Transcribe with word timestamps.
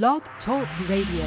Blog 0.00 0.22
Talk 0.46 0.66
Radio. 0.88 1.26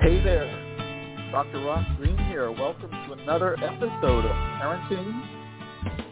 Hey 0.00 0.20
there, 0.24 0.50
Dr. 1.30 1.60
Ross 1.60 1.86
Greene 1.96 2.18
here. 2.26 2.50
Welcome 2.50 2.90
to 2.90 3.12
another 3.12 3.54
episode 3.62 4.24
of 4.24 4.32
Parenting 4.58 5.43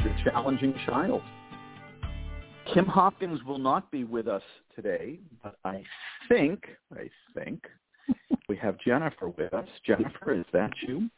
Your 0.05 0.15
Challenging 0.25 0.75
Child. 0.87 1.23
Kim 2.75 2.87
Hopkins 2.87 3.43
will 3.45 3.59
not 3.59 3.91
be 3.91 4.05
with 4.05 4.27
us 4.27 4.43
today, 4.75 5.19
but 5.43 5.57
I 5.65 5.85
think, 6.29 6.65
I 6.93 7.09
think, 7.35 7.65
we 8.49 8.57
have 8.57 8.79
Jennifer 8.85 9.29
with 9.29 9.55
us. 9.55 9.69
Jennifer, 9.87 10.35
is 10.35 10.45
that 10.53 10.71
you? 10.87 11.09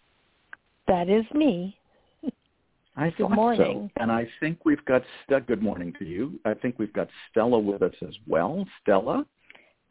That 0.87 1.09
is 1.09 1.25
me. 1.35 1.79
I 2.97 3.11
Good 3.17 3.31
morning. 3.31 3.91
So. 3.97 4.03
And 4.03 4.13
I 4.13 4.29
think 4.39 4.65
we've 4.65 4.85
got, 4.85 5.03
Ste- 5.25 5.47
good 5.47 5.63
morning 5.63 5.93
to 5.99 6.05
you. 6.05 6.39
I 6.45 6.55
think 6.55 6.79
we've 6.79 6.93
got 6.93 7.09
Stella 7.31 7.59
with 7.59 7.83
us 7.83 7.95
as 8.07 8.15
well. 8.27 8.65
Stella? 8.83 9.25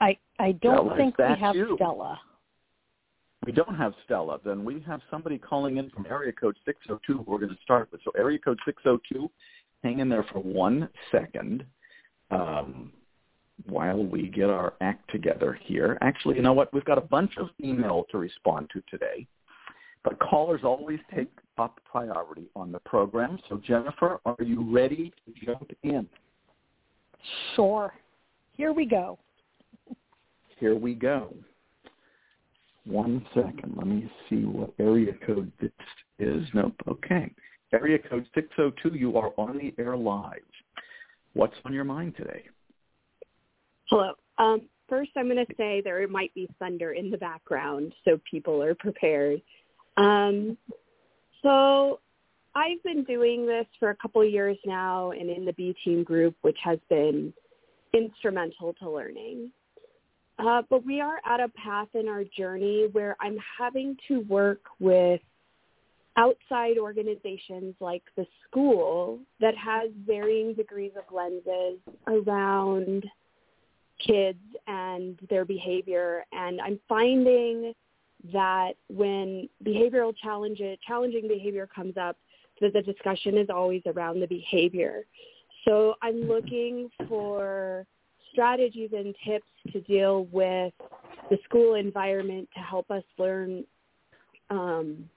I 0.01 0.17
I 0.39 0.53
don't 0.53 0.85
Stella, 0.87 0.95
think 0.97 1.17
we 1.17 1.23
have 1.39 1.55
you? 1.55 1.75
Stella. 1.75 2.19
We 3.45 3.51
don't 3.51 3.75
have 3.75 3.93
Stella, 4.05 4.39
then 4.43 4.63
we 4.63 4.83
have 4.87 5.01
somebody 5.09 5.37
calling 5.37 5.77
in 5.77 5.89
from 5.89 6.05
area 6.09 6.31
code 6.31 6.55
602 6.65 7.17
who 7.17 7.31
we're 7.31 7.39
going 7.39 7.49
to 7.49 7.61
start 7.63 7.89
with. 7.91 8.01
So 8.03 8.11
area 8.17 8.39
code 8.39 8.59
602, 8.65 9.29
hang 9.83 9.99
in 9.99 10.09
there 10.09 10.25
for 10.31 10.39
one 10.39 10.89
second 11.11 11.65
um, 12.31 12.91
while 13.67 14.03
we 14.03 14.27
get 14.27 14.49
our 14.49 14.73
act 14.81 15.09
together 15.11 15.57
here. 15.61 15.97
Actually, 16.01 16.35
you 16.35 16.41
know 16.41 16.53
what? 16.53 16.73
We've 16.73 16.85
got 16.85 16.97
a 16.97 17.01
bunch 17.01 17.33
of 17.37 17.49
email 17.63 18.05
to 18.11 18.17
respond 18.17 18.69
to 18.73 18.83
today, 18.89 19.27
but 20.03 20.19
callers 20.19 20.61
always 20.63 20.99
take 21.13 21.31
up 21.57 21.79
priority 21.89 22.49
on 22.55 22.71
the 22.71 22.79
program. 22.79 23.37
So 23.49 23.61
Jennifer, 23.65 24.19
are 24.25 24.35
you 24.39 24.73
ready 24.73 25.13
to 25.25 25.45
jump 25.45 25.71
in? 25.83 26.07
Sure. 27.55 27.93
Here 28.53 28.73
we 28.73 28.85
go. 28.85 29.19
Here 30.59 30.75
we 30.75 30.93
go. 30.93 31.33
One 32.85 33.25
second. 33.33 33.73
Let 33.75 33.87
me 33.87 34.11
see 34.29 34.45
what 34.45 34.73
area 34.79 35.13
code 35.25 35.51
this 35.61 35.71
is. 36.19 36.45
Nope. 36.53 36.75
Okay. 36.87 37.31
Area 37.73 37.97
code 37.97 38.27
602, 38.35 38.97
you 38.97 39.17
are 39.17 39.31
on 39.37 39.57
the 39.57 39.73
air 39.81 39.97
live. 39.97 40.41
What's 41.33 41.55
on 41.65 41.73
your 41.73 41.85
mind 41.85 42.15
today? 42.15 42.43
Hello. 43.89 44.13
Um, 44.37 44.61
first, 44.87 45.11
I'm 45.15 45.25
going 45.25 45.43
to 45.43 45.55
say 45.55 45.81
there 45.81 46.07
might 46.07 46.33
be 46.35 46.47
thunder 46.59 46.91
in 46.91 47.09
the 47.09 47.17
background, 47.17 47.93
so 48.05 48.19
people 48.29 48.61
are 48.61 48.75
prepared. 48.75 49.41
Um, 49.97 50.57
so 51.41 51.99
I've 52.55 52.81
been 52.83 53.03
doing 53.03 53.47
this 53.47 53.65
for 53.79 53.89
a 53.89 53.95
couple 53.95 54.21
of 54.21 54.29
years 54.29 54.57
now 54.65 55.11
and 55.11 55.29
in 55.29 55.45
the 55.45 55.53
B 55.53 55.75
Team 55.83 56.03
group, 56.03 56.35
which 56.41 56.57
has 56.63 56.77
been 56.89 57.33
instrumental 57.93 58.73
to 58.79 58.89
learning. 58.89 59.51
Uh, 60.43 60.61
but 60.69 60.85
we 60.85 60.99
are 60.99 61.19
at 61.25 61.39
a 61.39 61.47
path 61.49 61.87
in 61.93 62.09
our 62.09 62.23
journey 62.23 62.87
where 62.91 63.15
I'm 63.21 63.37
having 63.57 63.95
to 64.09 64.21
work 64.21 64.61
with 64.79 65.21
outside 66.17 66.77
organizations 66.77 67.75
like 67.79 68.03
the 68.17 68.25
school 68.45 69.19
that 69.39 69.55
has 69.55 69.89
varying 70.05 70.53
degrees 70.53 70.91
of 70.97 71.03
lenses 71.15 71.79
around 72.07 73.05
kids 74.05 74.39
and 74.67 75.17
their 75.29 75.45
behavior. 75.45 76.25
And 76.33 76.59
I'm 76.59 76.79
finding 76.89 77.73
that 78.33 78.73
when 78.89 79.47
behavioral 79.65 80.13
challenges, 80.21 80.77
challenging 80.85 81.27
behavior 81.27 81.67
comes 81.73 81.95
up, 81.95 82.17
that 82.59 82.73
the 82.73 82.81
discussion 82.81 83.37
is 83.37 83.47
always 83.49 83.81
around 83.85 84.19
the 84.19 84.27
behavior. 84.27 85.05
So 85.65 85.95
I'm 86.01 86.27
looking 86.27 86.89
for 87.07 87.85
strategies 88.33 88.89
and 88.93 89.15
tips 89.25 89.45
to 89.71 89.79
deal 89.81 90.25
with 90.31 90.73
the 91.29 91.37
school 91.45 91.75
environment 91.75 92.49
to 92.53 92.59
help 92.59 92.91
us 92.91 93.03
learn 93.17 93.63
um, 94.49 95.09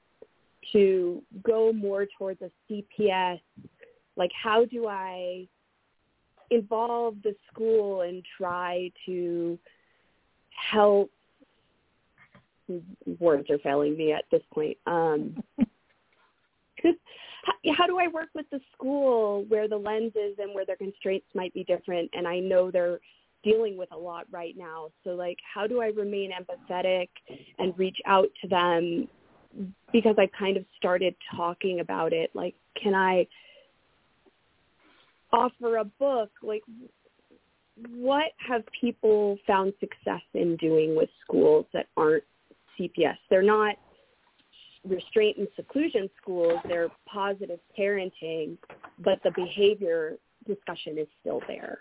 to 0.73 1.23
go 1.45 1.73
more 1.73 2.07
towards 2.19 2.41
a 2.43 2.51
CPS. 2.71 3.41
Like, 4.17 4.31
how 4.41 4.65
do 4.65 4.87
I 4.87 5.49
involve 6.51 7.17
the 7.25 7.35
school 7.53 8.03
and 8.03 8.23
try 8.37 8.91
to 9.07 9.59
help? 10.71 11.11
Words 13.21 13.49
are 13.51 13.59
failing 13.59 13.97
me 13.97 14.13
at 14.13 14.25
this 14.31 14.43
point. 14.53 14.77
Um, 14.87 15.43
how, 17.75 17.87
do 17.87 17.99
I 17.99 18.09
work 18.09 18.29
with 18.35 18.47
the 18.51 18.61
school 18.73 19.45
where 19.49 19.69
the 19.69 19.77
lenses 19.77 20.37
and 20.39 20.55
where 20.55 20.67
their 20.67 20.77
constraints 20.77 21.27
might 21.35 21.55
be 21.55 21.65
different? 21.65 22.11
And 22.13 22.27
I 22.27 22.39
know 22.39 22.71
they're 22.71 23.01
dealing 23.43 23.77
with 23.77 23.91
a 23.93 23.97
lot 23.97 24.27
right 24.31 24.55
now. 24.57 24.89
So 25.05 25.11
like, 25.11 25.39
how 25.55 25.67
do 25.67 25.81
I 25.81 25.87
remain 25.87 26.31
empathetic 26.33 27.09
and 27.59 27.79
reach 27.79 27.99
out 28.07 28.29
to 28.43 28.49
them? 28.49 29.09
Because 29.93 30.17
I 30.19 30.29
kind 30.39 30.57
of 30.57 30.65
started 30.77 31.15
talking 31.35 31.81
about 31.81 32.13
it. 32.13 32.31
Like, 32.35 32.55
can 32.81 32.95
I 32.95 33.27
offer 35.33 35.77
a 35.77 35.85
book? 35.85 36.31
Like, 36.43 36.63
what 37.91 38.33
have 38.39 38.63
people 38.81 39.39
found 39.47 39.73
success 39.81 40.23
in 40.35 40.57
doing 40.57 40.97
with 40.97 41.09
schools 41.23 41.67
that 41.73 41.87
aren't 41.97 42.25
CPS? 42.79 43.17
They're 43.31 43.43
not 43.43 43.77
restraint 44.89 45.37
and 45.39 45.49
seclusion 45.57 46.09
schools, 46.21 46.59
they're 46.69 46.89
positive 47.07 47.61
parenting, 47.79 48.57
but 48.99 49.21
the 49.25 49.31
behavior 49.35 50.17
discussion 50.47 50.99
is 50.99 51.07
still 51.21 51.41
there. 51.47 51.79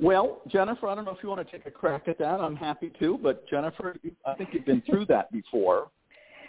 Well, 0.00 0.40
Jennifer, 0.48 0.88
I 0.88 0.94
don't 0.94 1.04
know 1.04 1.10
if 1.10 1.22
you 1.22 1.28
want 1.28 1.46
to 1.46 1.58
take 1.58 1.66
a 1.66 1.70
crack 1.70 2.08
at 2.08 2.18
that. 2.18 2.40
I'm 2.40 2.56
happy 2.56 2.90
to, 3.00 3.18
but 3.22 3.46
Jennifer, 3.48 3.96
I 4.24 4.34
think 4.34 4.50
you've 4.52 4.64
been 4.64 4.82
through 4.88 5.06
that 5.06 5.30
before. 5.30 5.88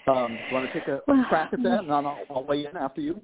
Um, 0.07 0.37
you 0.49 0.55
want 0.55 0.71
to 0.71 0.79
take 0.79 0.87
a 0.87 1.01
Well, 1.07 1.25
crack 1.27 1.51
at 1.53 1.61
that, 1.63 1.81
and 1.81 1.91
I'll, 1.91 2.17
I'll 2.29 2.43
weigh 2.45 2.65
in 2.65 2.77
after 2.77 3.01
you? 3.01 3.21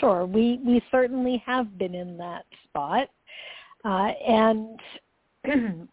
Sure. 0.00 0.26
We 0.26 0.60
we 0.64 0.82
certainly 0.90 1.42
have 1.46 1.78
been 1.78 1.94
in 1.94 2.16
that 2.18 2.44
spot, 2.64 3.08
uh, 3.84 4.10
and 4.26 4.80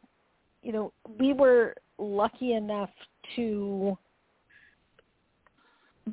you 0.63 0.71
know 0.71 0.91
we 1.19 1.33
were 1.33 1.75
lucky 1.97 2.53
enough 2.53 2.89
to 3.35 3.97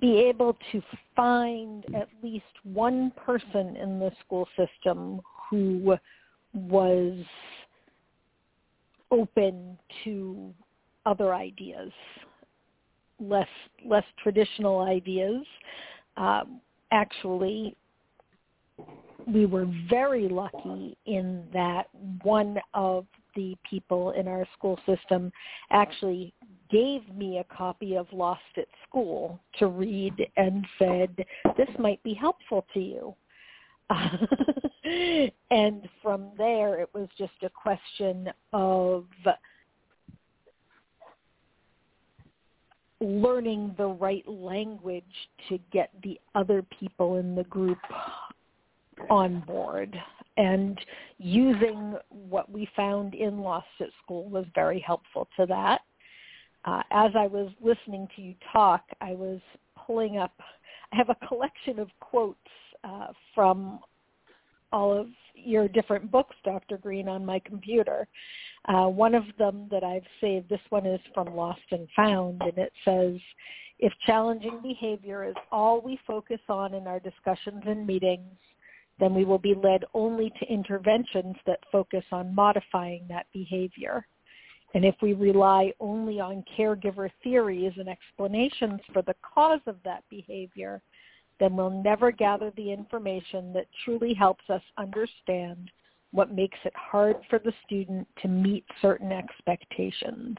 be 0.00 0.20
able 0.20 0.56
to 0.72 0.82
find 1.14 1.84
at 1.94 2.08
least 2.22 2.44
one 2.64 3.12
person 3.24 3.76
in 3.76 3.98
the 3.98 4.10
school 4.24 4.48
system 4.56 5.20
who 5.50 5.96
was 6.54 7.18
open 9.10 9.76
to 10.04 10.54
other 11.04 11.34
ideas, 11.34 11.92
less 13.20 13.48
less 13.84 14.04
traditional 14.22 14.80
ideas. 14.80 15.44
Um, 16.16 16.60
actually, 16.90 17.76
we 19.26 19.46
were 19.46 19.66
very 19.90 20.28
lucky 20.28 20.96
in 21.06 21.44
that 21.52 21.88
one 22.22 22.58
of 22.72 23.06
the 23.34 23.56
people 23.68 24.12
in 24.12 24.28
our 24.28 24.46
school 24.56 24.78
system 24.86 25.32
actually 25.70 26.32
gave 26.70 27.02
me 27.14 27.38
a 27.38 27.54
copy 27.54 27.96
of 27.96 28.06
Lost 28.12 28.40
at 28.56 28.68
School 28.88 29.40
to 29.58 29.66
read 29.68 30.14
and 30.36 30.66
said, 30.78 31.24
this 31.56 31.68
might 31.78 32.02
be 32.02 32.14
helpful 32.14 32.64
to 32.74 32.80
you. 32.80 33.14
and 35.50 35.88
from 36.02 36.30
there, 36.38 36.80
it 36.80 36.88
was 36.94 37.08
just 37.18 37.32
a 37.42 37.50
question 37.50 38.30
of 38.52 39.04
learning 43.02 43.74
the 43.76 43.86
right 43.86 44.26
language 44.28 45.04
to 45.48 45.58
get 45.72 45.90
the 46.02 46.18
other 46.34 46.62
people 46.62 47.16
in 47.16 47.34
the 47.34 47.44
group 47.44 47.78
on 49.10 49.40
board. 49.40 50.00
And 50.36 50.80
using 51.18 51.96
what 52.08 52.50
we 52.50 52.68
found 52.74 53.14
in 53.14 53.40
Lost 53.40 53.66
at 53.80 53.88
School 54.02 54.28
was 54.28 54.46
very 54.54 54.80
helpful 54.80 55.28
to 55.36 55.46
that. 55.46 55.82
Uh, 56.64 56.82
as 56.90 57.10
I 57.16 57.26
was 57.26 57.50
listening 57.60 58.08
to 58.16 58.22
you 58.22 58.34
talk, 58.52 58.84
I 59.00 59.12
was 59.12 59.40
pulling 59.76 60.18
up, 60.18 60.32
I 60.92 60.96
have 60.96 61.10
a 61.10 61.26
collection 61.26 61.78
of 61.78 61.88
quotes 62.00 62.38
uh, 62.84 63.08
from 63.34 63.80
all 64.72 64.96
of 64.96 65.08
your 65.34 65.68
different 65.68 66.10
books, 66.10 66.36
Dr. 66.44 66.78
Greene, 66.78 67.08
on 67.08 67.26
my 67.26 67.40
computer. 67.40 68.06
Uh, 68.66 68.86
one 68.86 69.14
of 69.14 69.24
them 69.38 69.66
that 69.70 69.84
I've 69.84 70.06
saved, 70.20 70.48
this 70.48 70.60
one 70.70 70.86
is 70.86 71.00
from 71.12 71.34
Lost 71.34 71.60
and 71.70 71.88
Found, 71.96 72.42
and 72.42 72.56
it 72.56 72.72
says, 72.84 73.20
if 73.78 73.92
challenging 74.06 74.60
behavior 74.62 75.24
is 75.24 75.34
all 75.50 75.80
we 75.80 75.98
focus 76.06 76.38
on 76.48 76.74
in 76.74 76.86
our 76.86 77.00
discussions 77.00 77.62
and 77.66 77.86
meetings, 77.86 78.30
then 79.02 79.14
we 79.14 79.24
will 79.24 79.36
be 79.36 79.56
led 79.60 79.84
only 79.94 80.32
to 80.38 80.46
interventions 80.46 81.34
that 81.44 81.58
focus 81.72 82.04
on 82.12 82.32
modifying 82.32 83.04
that 83.08 83.26
behavior. 83.32 84.06
And 84.74 84.84
if 84.84 84.94
we 85.02 85.12
rely 85.12 85.72
only 85.80 86.20
on 86.20 86.44
caregiver 86.56 87.10
theories 87.24 87.72
and 87.76 87.88
explanations 87.88 88.80
for 88.92 89.02
the 89.02 89.16
cause 89.34 89.58
of 89.66 89.74
that 89.84 90.04
behavior, 90.08 90.80
then 91.40 91.56
we'll 91.56 91.82
never 91.82 92.12
gather 92.12 92.52
the 92.56 92.72
information 92.72 93.52
that 93.54 93.66
truly 93.84 94.14
helps 94.14 94.48
us 94.48 94.62
understand 94.78 95.72
what 96.12 96.32
makes 96.32 96.58
it 96.64 96.72
hard 96.76 97.16
for 97.28 97.40
the 97.40 97.52
student 97.66 98.06
to 98.22 98.28
meet 98.28 98.64
certain 98.80 99.10
expectations. 99.10 100.36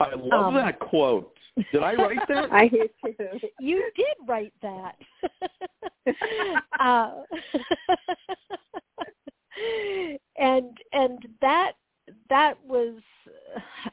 I 0.00 0.14
love 0.14 0.46
um, 0.46 0.54
that 0.54 0.78
quote. 0.78 1.34
Did 1.70 1.82
I 1.82 1.92
write 1.92 2.26
that? 2.28 2.48
I 2.52 2.68
hear 2.68 2.86
too. 3.04 3.48
You 3.60 3.90
did 3.94 4.26
write 4.26 4.54
that. 4.62 4.96
uh, 6.80 7.12
and 10.38 10.76
and 10.92 11.18
that 11.40 11.72
that 12.28 12.54
was 12.66 12.94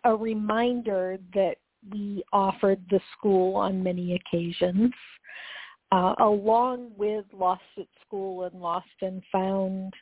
a 0.04 0.16
reminder 0.16 1.18
that 1.34 1.58
we 1.92 2.24
offered 2.34 2.82
the 2.90 3.00
school 3.18 3.56
on 3.56 3.82
many 3.82 4.16
occasions, 4.16 4.92
uh, 5.92 6.16
along 6.20 6.92
with 6.98 7.26
Lost 7.34 7.62
at 7.78 7.88
School 8.06 8.44
and 8.44 8.60
Lost 8.60 8.88
and 9.02 9.24
Found. 9.32 9.94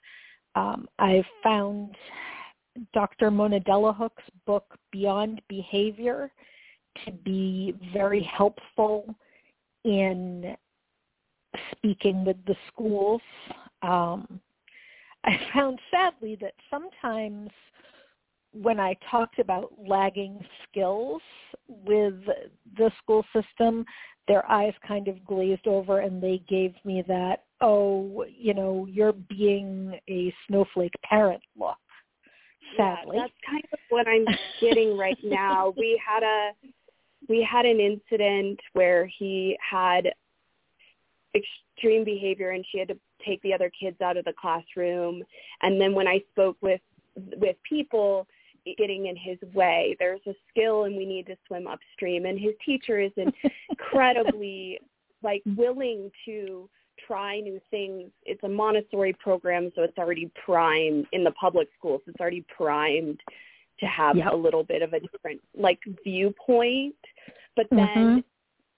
Um, 0.55 0.87
I've 0.97 1.25
found 1.43 1.95
Dr. 2.93 3.29
Mona 3.29 3.59
Delahooke's 3.59 4.23
book 4.45 4.75
Beyond 4.91 5.41
Behavior 5.47 6.31
to 7.05 7.11
be 7.11 7.75
very 7.93 8.23
helpful 8.23 9.13
in 9.83 10.55
speaking 11.71 12.25
with 12.25 12.37
the 12.45 12.55
schools. 12.71 13.21
Um, 13.81 14.39
I 15.23 15.39
found 15.53 15.79
sadly 15.91 16.37
that 16.41 16.53
sometimes 16.69 17.49
when 18.53 18.79
I 18.79 18.95
talked 19.11 19.39
about 19.39 19.73
lagging 19.77 20.39
skills 20.63 21.21
with 21.67 22.15
the 22.77 22.91
school 23.01 23.25
system, 23.33 23.85
their 24.27 24.49
eyes 24.49 24.73
kind 24.87 25.07
of 25.07 25.23
glazed 25.25 25.67
over 25.67 25.99
and 25.99 26.21
they 26.21 26.41
gave 26.47 26.73
me 26.83 27.03
that, 27.07 27.43
oh, 27.61 28.25
you 28.35 28.53
know, 28.53 28.87
you're 28.89 29.13
being 29.13 29.99
a 30.09 30.33
snowflake 30.47 30.93
parent 31.03 31.41
look. 31.57 31.77
Sadly. 32.75 33.17
Yeah, 33.17 33.21
that's 33.21 33.33
kind 33.49 33.63
of 33.71 33.79
what 33.89 34.07
I'm 34.07 34.25
getting 34.59 34.97
right 34.97 35.17
now. 35.23 35.73
We 35.77 36.01
had 36.05 36.23
a 36.23 36.51
we 37.29 37.47
had 37.49 37.65
an 37.65 37.79
incident 37.79 38.59
where 38.73 39.09
he 39.17 39.57
had 39.59 40.11
extreme 41.37 42.03
behavior 42.03 42.51
and 42.51 42.65
she 42.71 42.79
had 42.79 42.87
to 42.87 42.97
take 43.25 43.41
the 43.41 43.53
other 43.53 43.71
kids 43.79 43.99
out 44.01 44.17
of 44.17 44.25
the 44.25 44.33
classroom 44.39 45.23
and 45.61 45.79
then 45.79 45.93
when 45.93 46.07
I 46.07 46.21
spoke 46.31 46.57
with 46.61 46.81
with 47.37 47.55
people 47.67 48.27
getting 48.77 49.05
in 49.05 49.15
his 49.15 49.37
way. 49.53 49.95
There's 49.99 50.21
a 50.27 50.33
skill 50.49 50.83
and 50.83 50.97
we 50.97 51.05
need 51.05 51.27
to 51.27 51.37
swim 51.47 51.67
upstream. 51.67 52.25
And 52.25 52.39
his 52.39 52.53
teacher 52.65 52.99
is 52.99 53.11
incredibly 53.69 54.79
like 55.23 55.41
willing 55.45 56.11
to 56.25 56.69
try 57.05 57.39
new 57.39 57.61
things. 57.71 58.11
It's 58.23 58.43
a 58.43 58.49
Montessori 58.49 59.13
program, 59.13 59.71
so 59.75 59.83
it's 59.83 59.97
already 59.97 60.31
primed 60.43 61.05
in 61.13 61.23
the 61.23 61.31
public 61.31 61.69
schools. 61.77 62.01
It's 62.07 62.19
already 62.19 62.45
primed 62.55 63.19
to 63.79 63.85
have 63.85 64.17
yep. 64.17 64.33
a 64.33 64.35
little 64.35 64.63
bit 64.63 64.81
of 64.81 64.93
a 64.93 64.99
different 64.99 65.39
like 65.55 65.79
viewpoint. 66.03 66.95
But 67.55 67.67
then 67.71 67.87
mm-hmm 67.87 68.19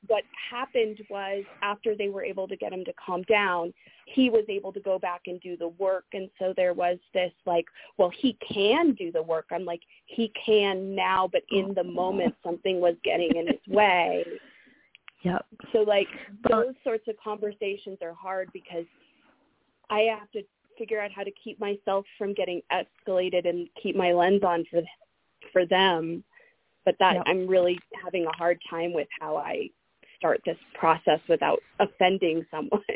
what 0.07 0.23
happened 0.49 0.99
was 1.09 1.43
after 1.61 1.95
they 1.95 2.09
were 2.09 2.23
able 2.23 2.47
to 2.47 2.55
get 2.55 2.71
him 2.71 2.85
to 2.85 2.93
calm 2.93 3.23
down, 3.23 3.73
he 4.05 4.29
was 4.29 4.45
able 4.47 4.71
to 4.73 4.79
go 4.79 4.97
back 4.97 5.21
and 5.27 5.39
do 5.41 5.57
the 5.57 5.67
work. 5.67 6.05
And 6.13 6.29
so 6.39 6.53
there 6.55 6.73
was 6.73 6.97
this 7.13 7.33
like, 7.45 7.65
well, 7.97 8.11
he 8.17 8.37
can 8.47 8.93
do 8.93 9.11
the 9.11 9.21
work. 9.21 9.47
I'm 9.51 9.65
like, 9.65 9.81
he 10.05 10.31
can 10.45 10.95
now, 10.95 11.29
but 11.31 11.43
in 11.51 11.73
the 11.73 11.83
moment 11.83 12.35
something 12.43 12.79
was 12.79 12.95
getting 13.03 13.35
in 13.35 13.47
his 13.47 13.67
way. 13.67 14.25
Yep. 15.23 15.45
So 15.73 15.79
like 15.79 16.07
those 16.49 16.73
sorts 16.83 17.07
of 17.07 17.15
conversations 17.21 17.97
are 18.01 18.13
hard 18.13 18.49
because 18.53 18.85
I 19.89 20.01
have 20.17 20.31
to 20.31 20.43
figure 20.77 21.01
out 21.01 21.11
how 21.11 21.23
to 21.23 21.31
keep 21.43 21.59
myself 21.59 22.05
from 22.17 22.33
getting 22.33 22.61
escalated 22.71 23.47
and 23.47 23.67
keep 23.81 23.95
my 23.97 24.13
lens 24.13 24.43
on 24.43 24.63
for 24.71 24.81
for 25.51 25.65
them. 25.65 26.23
But 26.85 26.95
that 26.99 27.15
yep. 27.15 27.23
I'm 27.27 27.47
really 27.47 27.77
having 28.01 28.25
a 28.25 28.35
hard 28.37 28.59
time 28.69 28.93
with 28.93 29.07
how 29.19 29.35
I 29.35 29.69
start 30.19 30.41
this 30.45 30.57
process 30.75 31.19
without 31.27 31.59
offending 31.79 32.45
someone. 32.51 32.81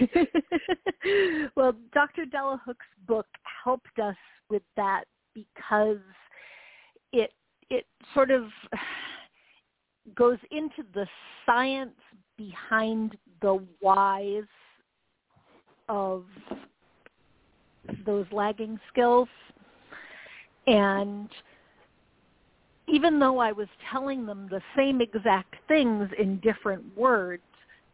well, 1.56 1.74
Dr. 1.92 2.26
Delahooke's 2.26 2.86
book 3.08 3.26
helped 3.64 3.98
us 4.02 4.16
with 4.48 4.62
that 4.76 5.04
because 5.34 5.98
it 7.12 7.32
it 7.70 7.84
sort 8.14 8.30
of 8.30 8.44
goes 10.14 10.38
into 10.50 10.84
the 10.94 11.06
science 11.44 11.96
behind 12.36 13.16
the 13.42 13.64
whys 13.80 14.44
of 15.88 16.24
those 18.04 18.26
lagging 18.32 18.78
skills 18.92 19.28
and 20.66 21.28
even 22.88 23.18
though 23.18 23.38
I 23.38 23.52
was 23.52 23.68
telling 23.90 24.26
them 24.26 24.48
the 24.50 24.62
same 24.76 25.00
exact 25.00 25.54
things 25.68 26.08
in 26.18 26.38
different 26.40 26.84
words, 26.96 27.42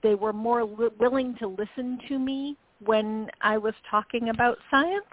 they 0.03 0.15
were 0.15 0.33
more 0.33 0.65
li- 0.65 0.91
willing 0.99 1.35
to 1.39 1.49
listen 1.49 1.99
to 2.09 2.19
me 2.19 2.57
when 2.85 3.31
I 3.41 3.59
was 3.59 3.75
talking 3.91 4.29
about 4.29 4.59
science. 4.71 5.05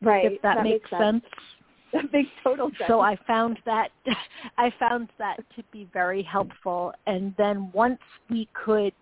Right. 0.00 0.32
If 0.32 0.42
that, 0.42 0.56
that 0.56 0.64
makes, 0.64 0.84
makes 0.84 0.90
sense. 0.90 1.22
sense. 1.22 1.34
That 1.92 2.10
makes 2.10 2.30
total 2.42 2.68
sense. 2.68 2.88
So 2.88 3.00
I 3.00 3.18
found 3.26 3.58
that 3.66 3.90
I 4.56 4.72
found 4.78 5.10
that 5.18 5.36
to 5.56 5.62
be 5.72 5.86
very 5.92 6.22
helpful. 6.22 6.94
And 7.06 7.34
then 7.36 7.70
once 7.74 8.00
we 8.30 8.48
could, 8.54 8.94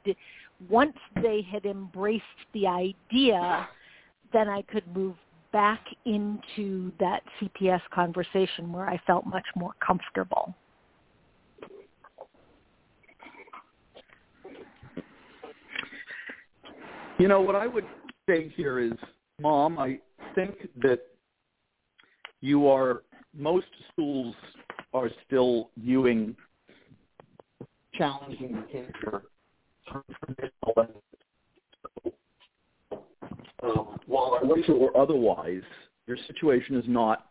once 0.69 0.97
they 1.23 1.47
had 1.49 1.67
embraced 1.67 2.25
the 2.53 2.67
idea, 2.67 3.69
then 4.33 4.49
I 4.49 4.63
could 4.63 4.83
move 4.93 5.15
back 5.52 5.85
into 6.05 6.93
that 7.00 7.23
CPS 7.41 7.81
conversation 7.93 8.73
where 8.73 8.88
I 8.88 9.00
felt 9.06 9.26
much 9.26 9.47
more 9.56 9.73
comfortable. 9.85 10.55
You 17.19 17.29
know, 17.29 17.41
what 17.41 17.55
I 17.55 17.67
would 17.67 17.84
say 18.29 18.53
here 18.56 18.79
is, 18.79 18.93
Mom, 19.41 19.79
I 19.79 19.98
think 20.34 20.69
that 20.82 21.01
you 22.41 22.67
are, 22.69 23.03
most 23.36 23.67
schools 23.93 24.34
are 24.94 25.10
still 25.27 25.70
viewing 25.77 26.34
challenging 27.94 28.65
behavior 28.67 29.22
through 29.86 30.05
traditional 30.25 30.75
um, 33.62 33.98
while 34.06 34.40
or 34.69 34.96
otherwise, 34.96 35.62
your 36.06 36.17
situation 36.26 36.76
is 36.76 36.84
not 36.86 37.26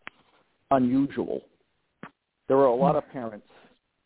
unusual. 0.71 1.41
There 2.47 2.57
are 2.57 2.67
a 2.67 2.75
lot 2.75 2.95
of 2.95 3.09
parents 3.11 3.47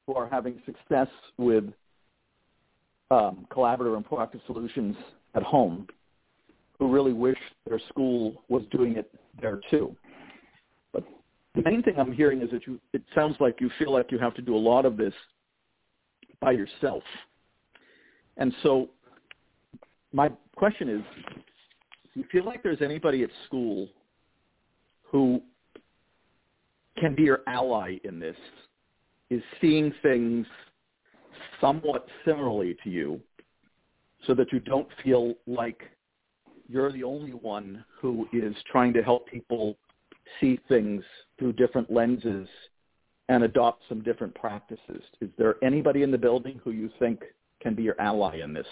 who 0.06 0.16
are 0.16 0.28
having 0.28 0.62
success 0.66 1.08
with 1.38 1.66
um, 3.12 3.48
collaborative 3.52 3.96
and 3.96 4.06
proactive 4.06 4.46
solutions 4.46 4.96
at 5.36 5.44
home 5.44 5.88
who 6.80 6.92
really 6.92 7.14
wish 7.14 7.38
their 7.68 7.80
school 7.90 8.44
was 8.50 8.64
doing 8.72 8.98
it 8.98 9.10
there 9.42 9.60
too. 9.70 9.96
But 10.92 11.04
the 11.56 11.62
main 11.62 11.84
thing 11.84 11.96
I'm 11.98 12.12
hearing 12.12 12.42
is 12.42 12.50
that 12.52 12.66
you, 12.68 12.80
it 12.94 13.04
sounds 13.14 13.36
like 13.40 13.62
you 13.62 13.70
feel 13.78 13.94
like 13.94 14.12
you 14.12 14.20
have 14.20 14.34
to 14.36 14.42
do 14.42 14.56
a 14.56 14.58
lot 14.58 14.86
of 14.86 14.98
this 14.98 15.14
by 16.42 16.52
yourself. 16.52 17.04
And 18.38 18.54
so 18.64 18.90
my 20.12 20.30
question 20.56 20.90
is, 20.90 21.02
do 22.14 22.20
you 22.20 22.26
feel 22.32 22.46
like 22.46 22.62
there's 22.64 22.82
anybody 22.82 23.24
at 23.24 23.30
school 23.46 23.90
who 25.04 25.42
can 26.98 27.16
be 27.16 27.24
your 27.24 27.42
ally 27.48 27.98
in 28.04 28.20
this, 28.20 28.36
is 29.30 29.42
seeing 29.60 29.94
things 30.02 30.46
somewhat 31.60 32.08
similarly 32.26 32.78
to 32.84 32.90
you 32.90 33.20
so 34.28 34.34
that 34.34 34.52
you 34.52 34.60
don't 34.60 34.88
feel 35.04 35.34
like 35.48 35.82
you're 36.70 36.92
the 36.92 37.04
only 37.04 37.32
one 37.32 37.84
who 38.00 38.28
is 38.32 38.56
trying 38.72 38.94
to 38.94 39.02
help 39.02 39.28
people 39.28 39.78
see 40.40 40.60
things 40.68 41.04
through 41.38 41.54
different 41.54 41.92
lenses 41.92 42.48
and 43.30 43.44
adopt 43.44 43.84
some 43.90 44.02
different 44.02 44.34
practices. 44.36 45.02
Is 45.22 45.30
there 45.38 45.56
anybody 45.64 46.04
in 46.04 46.12
the 46.12 46.18
building 46.18 46.60
who 46.64 46.72
you 46.72 46.90
think 47.00 47.22
can 47.62 47.74
be 47.74 47.84
your 47.84 48.00
ally 48.00 48.42
in 48.44 48.54
this? 48.54 48.68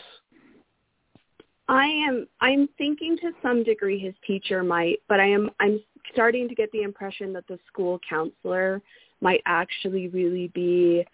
I 1.71 1.85
am 1.85 2.27
I'm 2.41 2.67
thinking 2.77 3.17
to 3.21 3.31
some 3.41 3.63
degree 3.63 3.97
his 3.97 4.13
teacher 4.27 4.61
might, 4.61 4.99
but 5.07 5.21
I 5.21 5.27
am 5.27 5.49
I'm 5.61 5.79
starting 6.11 6.49
to 6.49 6.55
get 6.55 6.69
the 6.73 6.81
impression 6.81 7.31
that 7.31 7.47
the 7.47 7.57
school 7.65 7.97
counselor 8.07 8.81
might 9.21 9.41
actually 9.45 10.09
really 10.09 10.49
be 10.49 11.05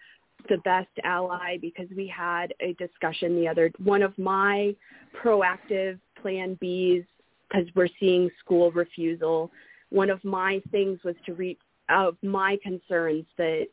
the 0.48 0.56
best 0.64 0.88
ally 1.04 1.58
because 1.60 1.86
we 1.96 2.08
had 2.08 2.52
a 2.60 2.72
discussion 2.72 3.36
the 3.36 3.46
other 3.46 3.70
one 3.84 4.02
of 4.02 4.18
my 4.18 4.74
proactive 5.22 6.00
plan 6.20 6.58
Bs 6.60 7.06
because 7.48 7.68
we're 7.76 7.88
seeing 8.00 8.28
school 8.40 8.72
refusal. 8.72 9.52
One 9.90 10.10
of 10.10 10.22
my 10.24 10.60
things 10.72 10.98
was 11.04 11.14
to 11.26 11.34
reach 11.34 11.60
out 11.88 12.16
my 12.20 12.58
concerns 12.64 13.26
that 13.36 13.66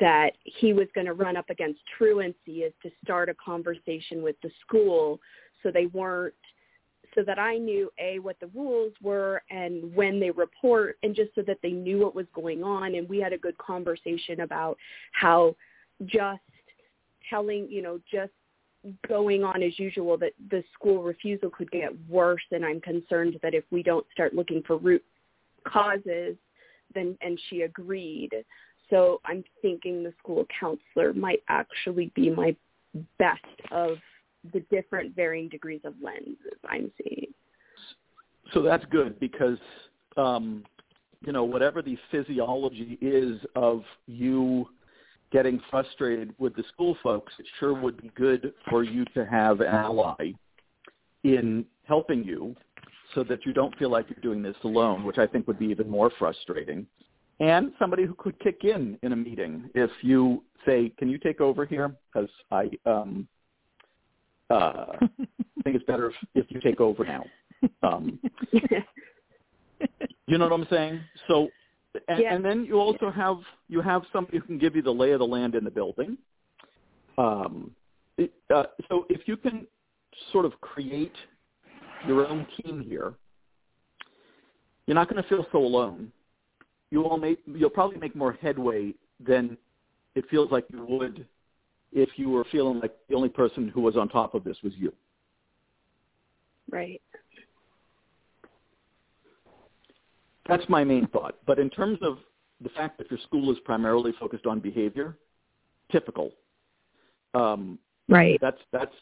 that 0.00 0.30
he 0.44 0.72
was 0.72 0.88
going 0.94 1.06
to 1.06 1.12
run 1.12 1.36
up 1.36 1.50
against 1.50 1.80
truancy 1.98 2.62
is 2.62 2.72
to 2.82 2.90
start 3.04 3.28
a 3.28 3.34
conversation 3.34 4.22
with 4.22 4.36
the 4.42 4.50
school 4.66 5.20
so 5.64 5.72
they 5.72 5.86
weren't 5.86 6.34
so 7.14 7.22
that 7.22 7.38
I 7.38 7.58
knew 7.58 7.90
a 7.98 8.18
what 8.18 8.38
the 8.40 8.48
rules 8.48 8.92
were 9.02 9.42
and 9.50 9.94
when 9.94 10.20
they 10.20 10.30
report 10.30 10.98
and 11.02 11.14
just 11.14 11.34
so 11.34 11.42
that 11.42 11.58
they 11.62 11.70
knew 11.70 12.00
what 12.00 12.14
was 12.14 12.26
going 12.34 12.62
on. 12.62 12.94
And 12.94 13.08
we 13.08 13.18
had 13.18 13.32
a 13.32 13.38
good 13.38 13.56
conversation 13.58 14.40
about 14.40 14.76
how 15.12 15.56
just 16.06 16.40
telling 17.30 17.68
you 17.70 17.82
know 17.82 18.00
just 18.10 18.32
going 19.08 19.44
on 19.44 19.62
as 19.62 19.78
usual 19.78 20.18
that 20.18 20.32
the 20.50 20.62
school 20.74 21.02
refusal 21.02 21.50
could 21.50 21.70
get 21.70 21.90
worse. 22.08 22.42
And 22.50 22.64
I'm 22.64 22.80
concerned 22.80 23.38
that 23.42 23.54
if 23.54 23.64
we 23.70 23.82
don't 23.82 24.06
start 24.12 24.34
looking 24.34 24.62
for 24.66 24.76
root 24.76 25.02
causes 25.66 26.36
then 26.94 27.16
and 27.22 27.40
she 27.48 27.62
agreed. 27.62 28.30
So 28.90 29.20
I'm 29.24 29.44
thinking 29.62 30.02
the 30.02 30.12
school 30.18 30.46
counselor 30.60 31.12
might 31.12 31.42
actually 31.48 32.12
be 32.14 32.30
my 32.30 32.54
best 33.18 33.40
of 33.70 33.96
the 34.52 34.60
different 34.70 35.14
varying 35.14 35.48
degrees 35.48 35.80
of 35.84 35.94
lenses 36.02 36.58
I'm 36.68 36.90
seeing. 37.02 37.32
So 38.52 38.62
that's 38.62 38.84
good 38.90 39.18
because 39.20 39.58
um, 40.16 40.64
you 41.24 41.32
know 41.32 41.44
whatever 41.44 41.82
the 41.82 41.96
physiology 42.10 42.98
is 43.00 43.40
of 43.56 43.82
you 44.06 44.68
getting 45.32 45.60
frustrated 45.70 46.34
with 46.38 46.54
the 46.54 46.62
school 46.72 46.96
folks, 47.02 47.32
it 47.38 47.46
sure 47.58 47.74
would 47.74 48.00
be 48.00 48.10
good 48.14 48.52
for 48.70 48.84
you 48.84 49.04
to 49.14 49.24
have 49.24 49.60
an 49.60 49.66
ally 49.66 50.32
in 51.24 51.64
helping 51.84 52.22
you 52.22 52.54
so 53.14 53.24
that 53.24 53.44
you 53.44 53.52
don't 53.52 53.76
feel 53.78 53.90
like 53.90 54.06
you're 54.08 54.22
doing 54.22 54.42
this 54.42 54.56
alone, 54.64 55.04
which 55.04 55.18
I 55.18 55.26
think 55.26 55.46
would 55.48 55.58
be 55.58 55.66
even 55.66 55.88
more 55.88 56.10
frustrating. 56.18 56.86
And 57.40 57.72
somebody 57.78 58.04
who 58.04 58.14
could 58.14 58.38
kick 58.38 58.60
in 58.62 58.96
in 59.02 59.12
a 59.12 59.16
meeting 59.16 59.68
if 59.74 59.90
you 60.02 60.44
say, 60.64 60.92
"Can 60.98 61.08
you 61.08 61.18
take 61.18 61.40
over 61.40 61.66
here?" 61.66 61.94
Because 62.12 62.30
I 62.52 62.70
um, 62.86 63.26
uh, 64.50 64.96
I 65.00 65.62
think 65.62 65.76
it's 65.76 65.84
better 65.84 66.08
if, 66.08 66.14
if 66.34 66.46
you 66.50 66.60
take 66.60 66.80
over 66.80 67.04
now. 67.04 67.24
Um, 67.82 68.20
you 70.26 70.38
know 70.38 70.48
what 70.48 70.52
I'm 70.52 70.66
saying? 70.70 71.00
So, 71.28 71.48
and, 72.08 72.20
Yeah. 72.20 72.34
and 72.34 72.44
then 72.44 72.64
you 72.64 72.74
also 72.78 73.10
have 73.10 73.38
you 73.68 73.80
have 73.80 74.02
somebody 74.12 74.38
who 74.38 74.44
can 74.44 74.58
give 74.58 74.76
you 74.76 74.82
the 74.82 74.92
lay 74.92 75.12
of 75.12 75.20
the 75.20 75.26
land 75.26 75.54
in 75.54 75.64
the 75.64 75.70
building. 75.70 76.18
Um, 77.16 77.70
it, 78.18 78.32
uh, 78.54 78.64
so 78.88 79.06
if 79.08 79.26
you 79.26 79.36
can 79.36 79.66
sort 80.32 80.44
of 80.44 80.60
create 80.60 81.14
your 82.06 82.26
own 82.26 82.46
team 82.56 82.80
here, 82.80 83.14
you're 84.86 84.94
not 84.94 85.08
going 85.08 85.22
to 85.22 85.28
feel 85.28 85.46
so 85.52 85.58
alone. 85.58 86.12
You 86.90 87.00
will 87.00 87.16
make 87.16 87.40
you'll 87.46 87.70
probably 87.70 87.98
make 87.98 88.14
more 88.14 88.32
headway 88.32 88.94
than 89.20 89.56
it 90.14 90.24
feels 90.30 90.50
like 90.50 90.64
you 90.70 90.84
would 90.88 91.26
if 91.94 92.10
you 92.16 92.28
were 92.28 92.44
feeling 92.50 92.80
like 92.80 92.94
the 93.08 93.14
only 93.14 93.28
person 93.28 93.68
who 93.68 93.80
was 93.80 93.96
on 93.96 94.08
top 94.08 94.34
of 94.34 94.44
this 94.44 94.56
was 94.62 94.72
you. 94.76 94.92
Right. 96.70 97.00
That's 100.46 100.68
my 100.68 100.84
main 100.84 101.06
thought. 101.06 101.36
But 101.46 101.58
in 101.58 101.70
terms 101.70 101.98
of 102.02 102.18
the 102.60 102.68
fact 102.70 102.98
that 102.98 103.10
your 103.10 103.20
school 103.20 103.50
is 103.52 103.58
primarily 103.64 104.12
focused 104.18 104.46
on 104.46 104.60
behavior, 104.60 105.16
typical. 105.90 106.32
Um, 107.32 107.78
Right. 108.06 108.38
that's 108.40 108.60
that's 108.70 108.94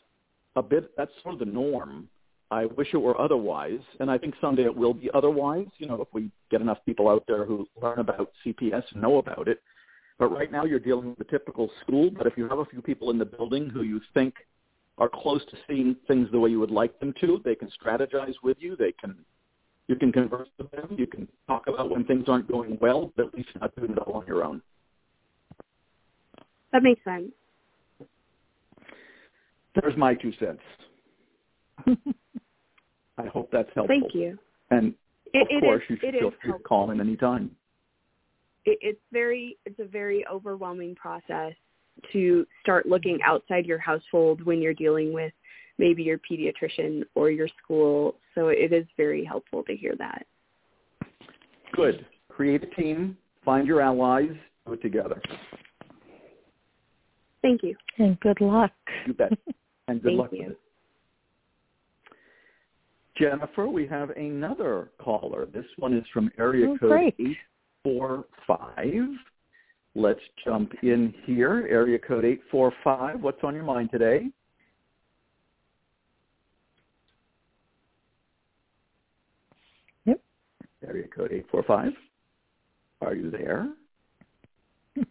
a 0.55 0.63
bit 0.63 0.97
that's 0.97 1.11
sort 1.23 1.35
of 1.35 1.41
the 1.41 1.47
norm. 1.47 2.09
I 2.53 2.67
wish 2.67 2.89
it 2.93 2.99
were 2.99 3.19
otherwise, 3.21 3.81
and 3.99 4.11
I 4.11 4.19
think 4.19 4.35
someday 4.41 4.65
it 4.65 4.77
will 4.77 4.95
be 4.95 5.11
otherwise. 5.15 5.67
You 5.79 5.87
know, 5.87 6.01
if 6.03 6.09
we 6.13 6.31
get 6.51 6.61
enough 6.61 6.79
people 6.85 7.09
out 7.09 7.25
there 7.27 7.45
who 7.45 7.67
learn 7.81 7.99
about 7.99 8.31
CPS 8.45 8.85
and 8.93 9.03
know 9.03 9.17
about 9.17 9.49
it. 9.49 9.61
But 10.19 10.28
right 10.33 10.52
now, 10.52 10.64
you're 10.64 10.78
dealing 10.78 11.11
with 11.11 11.21
a 11.21 11.31
typical 11.31 11.71
school. 11.83 12.11
But 12.11 12.26
if 12.26 12.35
you 12.37 12.49
have 12.49 12.59
a 12.59 12.64
few 12.64 12.81
people 12.83 13.11
in 13.11 13.19
the 13.19 13.25
building 13.25 13.69
who 13.69 13.83
you 13.83 14.00
think 14.14 14.35
are 14.99 15.09
close 15.09 15.45
to 15.50 15.57
seeing 15.69 15.97
things 16.07 16.28
the 16.31 16.38
way 16.38 16.50
you 16.50 16.61
would 16.61 16.71
like 16.71 16.99
them 17.00 17.14
to, 17.21 17.40
they 17.45 17.54
can 17.54 17.71
strategize 17.83 18.35
with 18.42 18.57
you. 18.61 18.76
They 18.76 18.92
can 18.92 19.16
you 19.88 19.97
can 19.97 20.12
converse 20.12 20.49
with 20.59 20.71
them. 20.71 20.95
You 20.97 21.07
can 21.07 21.26
talk 21.49 21.66
about 21.66 21.90
when 21.90 22.04
things 22.04 22.25
aren't 22.28 22.47
going 22.49 22.78
well, 22.81 23.12
but 23.16 23.26
at 23.26 23.35
least 23.35 23.49
not 23.61 23.75
doing 23.75 23.90
it 23.92 23.99
all 23.99 24.14
on 24.21 24.26
your 24.26 24.45
own. 24.45 24.62
That 26.73 26.83
makes 26.83 27.02
sense. 27.04 27.33
There's 29.75 29.97
my 29.97 30.14
two 30.14 30.33
cents. 30.38 30.61
I 33.19 33.26
hope 33.26 33.50
that's 33.50 33.69
helpful. 33.75 33.99
Thank 34.00 34.14
you. 34.14 34.38
And 34.71 34.95
It, 35.35 35.42
of 35.42 35.49
it 35.50 35.61
course, 35.61 35.83
is- 35.88 35.90
you 35.90 35.97
should 36.00 36.14
feel 36.19 36.33
free 36.42 36.52
to 36.52 36.59
call 36.61 36.90
in 36.90 37.00
anytime. 37.00 37.50
It, 38.64 38.78
it's 38.81 39.00
very 39.12 39.57
it's 39.66 39.78
a 39.78 39.85
very 39.85 40.26
overwhelming 40.26 40.95
process 40.95 41.52
to 42.12 42.47
start 42.62 42.87
looking 42.87 43.19
outside 43.25 43.66
your 43.66 43.78
household 43.78 44.45
when 44.45 44.62
you're 44.62 44.75
dealing 44.75 45.12
with 45.12 45.33
maybe 45.78 46.02
your 46.02 46.19
pediatrician 46.19 47.02
or 47.14 47.31
your 47.31 47.49
school. 47.62 48.16
So 48.35 48.49
it 48.49 48.73
is 48.73 48.87
very 48.97 49.25
helpful 49.25 49.62
to 49.64 49.76
hear 49.76 49.95
that. 49.99 50.26
Good. 51.73 52.07
Create 52.28 52.62
a 52.62 52.81
team. 52.81 53.16
Find 53.45 53.66
your 53.66 53.81
allies. 53.81 54.31
Do 54.66 54.75
it 54.75 54.83
together. 54.83 55.21
Thank 57.42 57.62
you. 57.62 57.76
And 57.99 58.19
good 58.21 58.40
luck. 58.40 58.73
You 59.07 59.14
bet. 59.14 59.33
And 59.88 60.00
good 60.00 60.11
Thank 60.11 60.19
luck 60.19 60.31
you. 60.33 60.38
with 60.45 60.50
it. 60.52 60.59
Jennifer, 63.16 63.66
we 63.66 63.87
have 63.87 64.11
another 64.11 64.90
caller. 64.99 65.47
This 65.52 65.66
one 65.78 65.92
is 65.97 66.04
from 66.12 66.31
area 66.38 66.69
Oh, 66.69 66.78
code 66.78 66.90
great. 66.90 67.16
845. 67.85 69.09
Let's 69.95 70.21
jump 70.45 70.73
in 70.83 71.12
here. 71.25 71.67
Area 71.69 71.99
code 71.99 72.25
845. 72.25 73.21
What's 73.21 73.43
on 73.43 73.55
your 73.55 73.65
mind 73.65 73.91
today? 73.91 74.29
Yep. 80.07 80.21
Area 80.87 81.09
code 81.09 81.33
845. 81.33 81.93
Are 83.03 83.15
you 83.15 83.31
there? 83.31 83.69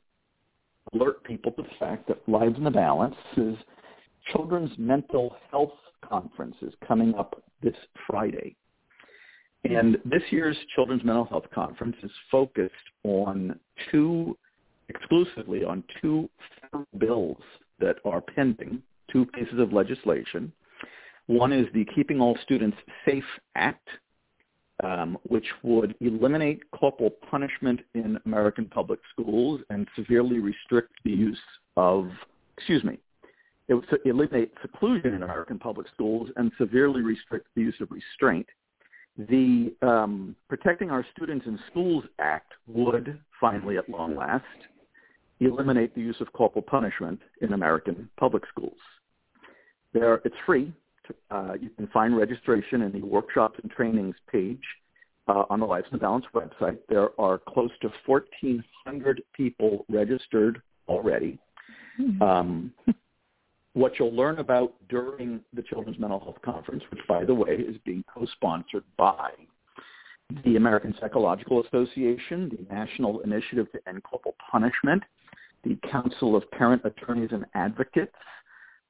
alert 0.92 1.24
people 1.24 1.52
to 1.52 1.62
the 1.62 1.68
fact 1.78 2.06
that 2.08 2.28
Lives 2.28 2.58
in 2.58 2.64
the 2.64 2.70
Balance 2.70 3.16
is 3.36 3.56
Children's 4.32 4.70
Mental 4.76 5.36
Health 5.50 5.72
Conference 6.06 6.56
is 6.60 6.74
coming 6.86 7.14
up 7.14 7.42
this 7.62 7.74
Friday. 8.06 8.56
And 9.64 9.96
this 10.04 10.22
year's 10.30 10.56
Children's 10.74 11.02
Mental 11.04 11.24
Health 11.24 11.46
Conference 11.54 11.96
is 12.02 12.10
focused 12.30 12.74
on 13.04 13.58
two, 13.90 14.36
exclusively 14.88 15.64
on 15.64 15.82
two 16.02 16.28
federal 16.60 16.86
bills 16.98 17.42
that 17.80 17.96
are 18.04 18.20
pending, 18.20 18.82
two 19.10 19.24
pieces 19.26 19.58
of 19.58 19.72
legislation. 19.72 20.52
One 21.26 21.54
is 21.54 21.66
the 21.72 21.86
Keeping 21.94 22.20
All 22.20 22.36
Students 22.42 22.76
Safe 23.06 23.24
Act, 23.54 23.88
um, 24.84 25.18
which 25.24 25.46
would 25.62 25.94
eliminate 26.00 26.70
corporal 26.72 27.10
punishment 27.30 27.80
in 27.94 28.18
American 28.26 28.66
public 28.66 29.00
schools 29.12 29.60
and 29.70 29.88
severely 29.96 30.38
restrict 30.38 30.92
the 31.04 31.10
use 31.10 31.38
of, 31.76 32.10
excuse 32.56 32.84
me, 32.84 32.98
it 33.68 33.74
would 33.74 33.86
eliminate 34.04 34.52
seclusion 34.60 35.14
in 35.14 35.22
American 35.22 35.58
public 35.58 35.86
schools 35.94 36.28
and 36.36 36.52
severely 36.58 37.00
restrict 37.00 37.46
the 37.54 37.62
use 37.62 37.74
of 37.80 37.90
restraint. 37.90 38.46
The 39.16 39.74
um, 39.80 40.36
Protecting 40.48 40.90
Our 40.90 41.06
Students 41.16 41.46
in 41.46 41.58
Schools 41.70 42.04
Act 42.18 42.52
would, 42.66 43.18
finally 43.40 43.78
at 43.78 43.88
long 43.88 44.14
last, 44.14 44.44
eliminate 45.40 45.94
the 45.94 46.00
use 46.00 46.16
of 46.20 46.32
corporal 46.32 46.62
punishment 46.62 47.20
in 47.40 47.52
American 47.54 48.08
public 48.18 48.42
schools. 48.48 48.78
There, 49.92 50.20
it's 50.24 50.34
free. 50.44 50.72
Uh, 51.30 51.54
you 51.60 51.70
can 51.70 51.86
find 51.88 52.16
registration 52.16 52.82
in 52.82 52.92
the 52.92 53.00
workshops 53.00 53.58
and 53.62 53.70
trainings 53.70 54.16
page 54.30 54.62
uh, 55.28 55.44
on 55.50 55.60
the 55.60 55.66
Lives 55.66 55.86
in 55.90 55.98
the 55.98 56.00
Balance 56.00 56.26
website. 56.34 56.78
There 56.88 57.10
are 57.20 57.38
close 57.38 57.70
to 57.82 57.90
1,400 58.06 59.22
people 59.34 59.84
registered 59.88 60.60
already. 60.88 61.38
Mm-hmm. 62.00 62.22
Um, 62.22 62.72
what 63.74 63.98
you'll 63.98 64.14
learn 64.14 64.38
about 64.38 64.74
during 64.88 65.40
the 65.52 65.62
Children's 65.62 65.98
Mental 65.98 66.20
Health 66.20 66.40
Conference, 66.44 66.82
which, 66.90 67.00
by 67.08 67.24
the 67.24 67.34
way, 67.34 67.54
is 67.54 67.76
being 67.84 68.04
co-sponsored 68.12 68.84
by 68.96 69.30
the 70.44 70.56
American 70.56 70.94
Psychological 71.00 71.62
Association, 71.64 72.50
the 72.50 72.74
National 72.74 73.20
Initiative 73.20 73.70
to 73.72 73.80
End 73.88 74.02
Corporal 74.02 74.34
Punishment, 74.50 75.02
the 75.64 75.76
Council 75.90 76.36
of 76.36 76.48
Parent 76.50 76.82
Attorneys 76.84 77.30
and 77.32 77.44
Advocates, 77.54 78.14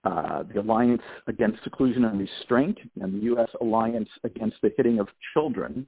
uh, 0.05 0.43
the 0.43 0.61
Alliance 0.61 1.03
Against 1.27 1.63
Seclusion 1.65 2.05
and 2.05 2.19
Restraint, 2.19 2.79
and 3.01 3.15
the 3.15 3.25
U.S. 3.25 3.49
Alliance 3.61 4.09
Against 4.23 4.57
the 4.63 4.71
Hitting 4.77 4.99
of 4.99 5.09
Children. 5.33 5.87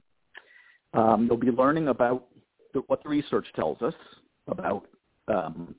Um, 0.93 1.27
you'll 1.27 1.37
be 1.37 1.51
learning 1.51 1.89
about 1.89 2.25
the, 2.73 2.79
what 2.87 3.03
the 3.03 3.09
research 3.09 3.47
tells 3.55 3.81
us 3.81 3.93
about 4.47 4.87
um, 5.27 5.75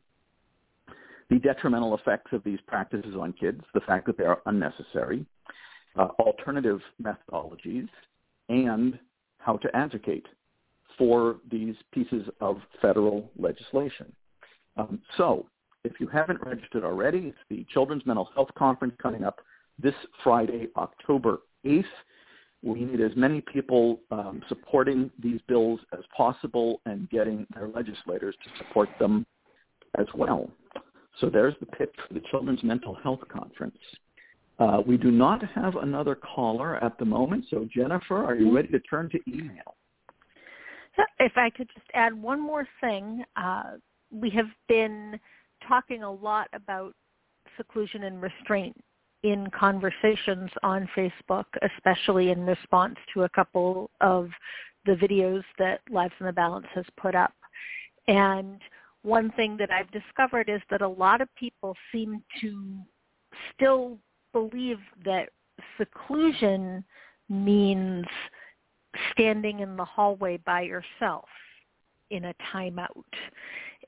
the 1.30 1.38
detrimental 1.38 1.94
effects 1.94 2.32
of 2.32 2.42
these 2.44 2.58
practices 2.66 3.14
on 3.18 3.32
kids, 3.32 3.60
the 3.74 3.80
fact 3.80 4.06
that 4.06 4.16
they 4.16 4.24
are 4.24 4.40
unnecessary, 4.46 5.26
uh, 5.96 6.08
alternative 6.18 6.80
methodologies, 7.02 7.88
and 8.48 8.98
how 9.38 9.56
to 9.56 9.74
advocate 9.74 10.26
for 10.96 11.36
these 11.50 11.74
pieces 11.92 12.26
of 12.40 12.58
federal 12.80 13.30
legislation. 13.38 14.12
Um, 14.76 15.00
so 15.16 15.46
if 15.88 16.00
you 16.00 16.06
haven't 16.06 16.40
registered 16.44 16.84
already, 16.84 17.18
it's 17.28 17.38
the 17.48 17.66
Children's 17.72 18.04
Mental 18.04 18.28
Health 18.34 18.50
Conference 18.56 18.94
coming 19.02 19.24
up 19.24 19.40
this 19.78 19.94
Friday, 20.22 20.68
October 20.76 21.38
8th. 21.64 21.84
We 22.62 22.84
need 22.84 23.00
as 23.00 23.12
many 23.16 23.40
people 23.40 24.00
um, 24.10 24.42
supporting 24.48 25.10
these 25.22 25.40
bills 25.48 25.80
as 25.92 26.04
possible 26.16 26.80
and 26.86 27.08
getting 27.10 27.46
their 27.54 27.68
legislators 27.68 28.34
to 28.44 28.50
support 28.58 28.88
them 28.98 29.24
as 29.98 30.06
well. 30.14 30.50
So 31.20 31.30
there's 31.30 31.54
the 31.60 31.66
pitch 31.66 31.94
for 32.06 32.14
the 32.14 32.22
Children's 32.30 32.62
Mental 32.62 32.94
Health 33.02 33.20
Conference. 33.28 33.78
Uh, 34.58 34.82
we 34.84 34.96
do 34.96 35.10
not 35.10 35.42
have 35.50 35.76
another 35.76 36.16
caller 36.16 36.82
at 36.82 36.98
the 36.98 37.04
moment, 37.04 37.44
so 37.48 37.66
Jennifer, 37.72 38.24
are 38.24 38.34
you 38.34 38.54
ready 38.54 38.68
to 38.68 38.80
turn 38.80 39.08
to 39.10 39.18
email? 39.28 39.76
If 41.20 41.32
I 41.36 41.48
could 41.50 41.68
just 41.72 41.86
add 41.94 42.12
one 42.12 42.40
more 42.40 42.66
thing, 42.80 43.24
uh, 43.36 43.74
we 44.10 44.30
have 44.30 44.48
been 44.68 45.18
talking 45.68 46.02
a 46.02 46.10
lot 46.10 46.48
about 46.52 46.94
seclusion 47.56 48.04
and 48.04 48.20
restraint 48.22 48.76
in 49.22 49.48
conversations 49.50 50.50
on 50.62 50.88
Facebook, 50.96 51.44
especially 51.62 52.30
in 52.30 52.46
response 52.46 52.96
to 53.12 53.24
a 53.24 53.28
couple 53.30 53.90
of 54.00 54.30
the 54.86 54.92
videos 54.92 55.42
that 55.58 55.80
Lives 55.90 56.14
in 56.20 56.26
the 56.26 56.32
Balance 56.32 56.66
has 56.74 56.84
put 57.00 57.14
up. 57.14 57.34
And 58.06 58.60
one 59.02 59.30
thing 59.32 59.56
that 59.58 59.70
I've 59.70 59.90
discovered 59.90 60.48
is 60.48 60.60
that 60.70 60.82
a 60.82 60.88
lot 60.88 61.20
of 61.20 61.28
people 61.34 61.76
seem 61.92 62.22
to 62.40 62.78
still 63.54 63.98
believe 64.32 64.78
that 65.04 65.28
seclusion 65.76 66.84
means 67.28 68.06
standing 69.12 69.60
in 69.60 69.76
the 69.76 69.84
hallway 69.84 70.38
by 70.46 70.62
yourself 70.62 71.26
in 72.10 72.26
a 72.26 72.34
timeout. 72.52 72.88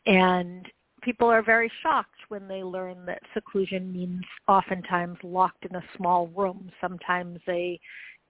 And 0.06 0.66
people 1.02 1.28
are 1.28 1.42
very 1.42 1.70
shocked 1.82 2.20
when 2.28 2.46
they 2.48 2.62
learn 2.62 3.04
that 3.06 3.22
seclusion 3.34 3.92
means 3.92 4.22
oftentimes 4.48 5.18
locked 5.22 5.64
in 5.64 5.76
a 5.76 5.84
small 5.96 6.28
room, 6.28 6.70
sometimes 6.80 7.38
a 7.48 7.78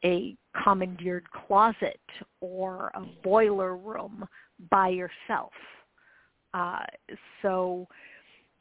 a 0.02 0.34
commandeered 0.64 1.26
closet 1.30 2.00
or 2.40 2.90
a 2.95 3.02
boiler 3.23 3.76
room 3.76 4.26
by 4.71 4.88
yourself. 4.88 5.52
Uh, 6.54 6.84
so 7.42 7.86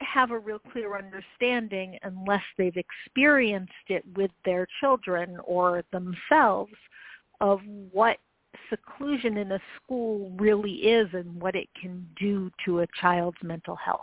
have 0.02 0.32
a 0.32 0.40
real 0.40 0.60
clear 0.60 0.98
understanding 0.98 1.98
unless 2.04 2.44
they've 2.58 2.78
experienced 2.78 3.72
it 3.88 4.04
with 4.16 4.32
their 4.46 4.68
children 4.80 5.38
or 5.46 5.84
themselves 5.92 6.74
of 7.42 7.60
what 7.92 8.18
seclusion 8.70 9.38
in 9.38 9.52
a 9.54 9.60
school 9.76 10.32
really 10.38 10.72
is 10.72 11.08
and 11.14 11.42
what 11.42 11.56
it 11.56 11.68
can 11.80 12.08
do 12.20 12.52
to 12.66 12.82
a 12.82 12.88
child's 13.00 13.38
mental 13.44 13.76
health. 13.76 14.02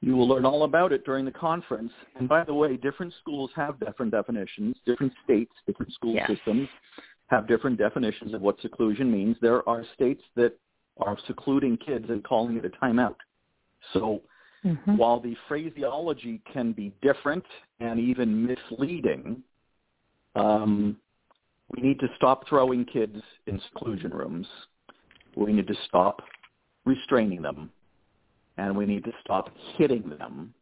You 0.00 0.16
will 0.16 0.26
learn 0.26 0.44
all 0.44 0.64
about 0.64 0.92
it 0.92 1.04
during 1.04 1.24
the 1.24 1.30
conference. 1.30 1.92
And 2.16 2.28
by 2.28 2.42
the 2.42 2.52
way, 2.52 2.76
different 2.76 3.14
schools 3.20 3.50
have 3.54 3.78
different 3.78 4.10
definitions. 4.10 4.76
Different 4.84 5.12
states, 5.22 5.52
different 5.64 5.92
school 5.92 6.14
yes. 6.14 6.28
systems 6.28 6.68
have 7.28 7.46
different 7.46 7.78
definitions 7.78 8.34
of 8.34 8.40
what 8.40 8.60
seclusion 8.60 9.10
means. 9.10 9.36
There 9.40 9.66
are 9.68 9.84
states 9.94 10.22
that 10.34 10.58
are 10.98 11.16
secluding 11.28 11.76
kids 11.78 12.06
and 12.08 12.22
calling 12.24 12.56
it 12.56 12.64
a 12.64 12.70
timeout. 12.84 13.14
So 13.92 14.22
mm-hmm. 14.64 14.96
while 14.96 15.20
the 15.20 15.36
phraseology 15.46 16.42
can 16.52 16.72
be 16.72 16.92
different 17.00 17.44
and 17.78 18.00
even 18.00 18.44
misleading, 18.44 19.42
um, 20.34 20.96
we 21.74 21.82
need 21.82 21.98
to 22.00 22.08
stop 22.16 22.46
throwing 22.48 22.84
kids 22.84 23.16
in 23.46 23.60
seclusion 23.72 24.10
rooms. 24.10 24.46
We 25.36 25.52
need 25.52 25.66
to 25.68 25.74
stop 25.86 26.22
restraining 26.84 27.42
them. 27.42 27.70
And 28.58 28.76
we 28.76 28.84
need 28.84 29.04
to 29.04 29.12
stop 29.24 29.50
hitting 29.76 30.10
them. 30.18 30.52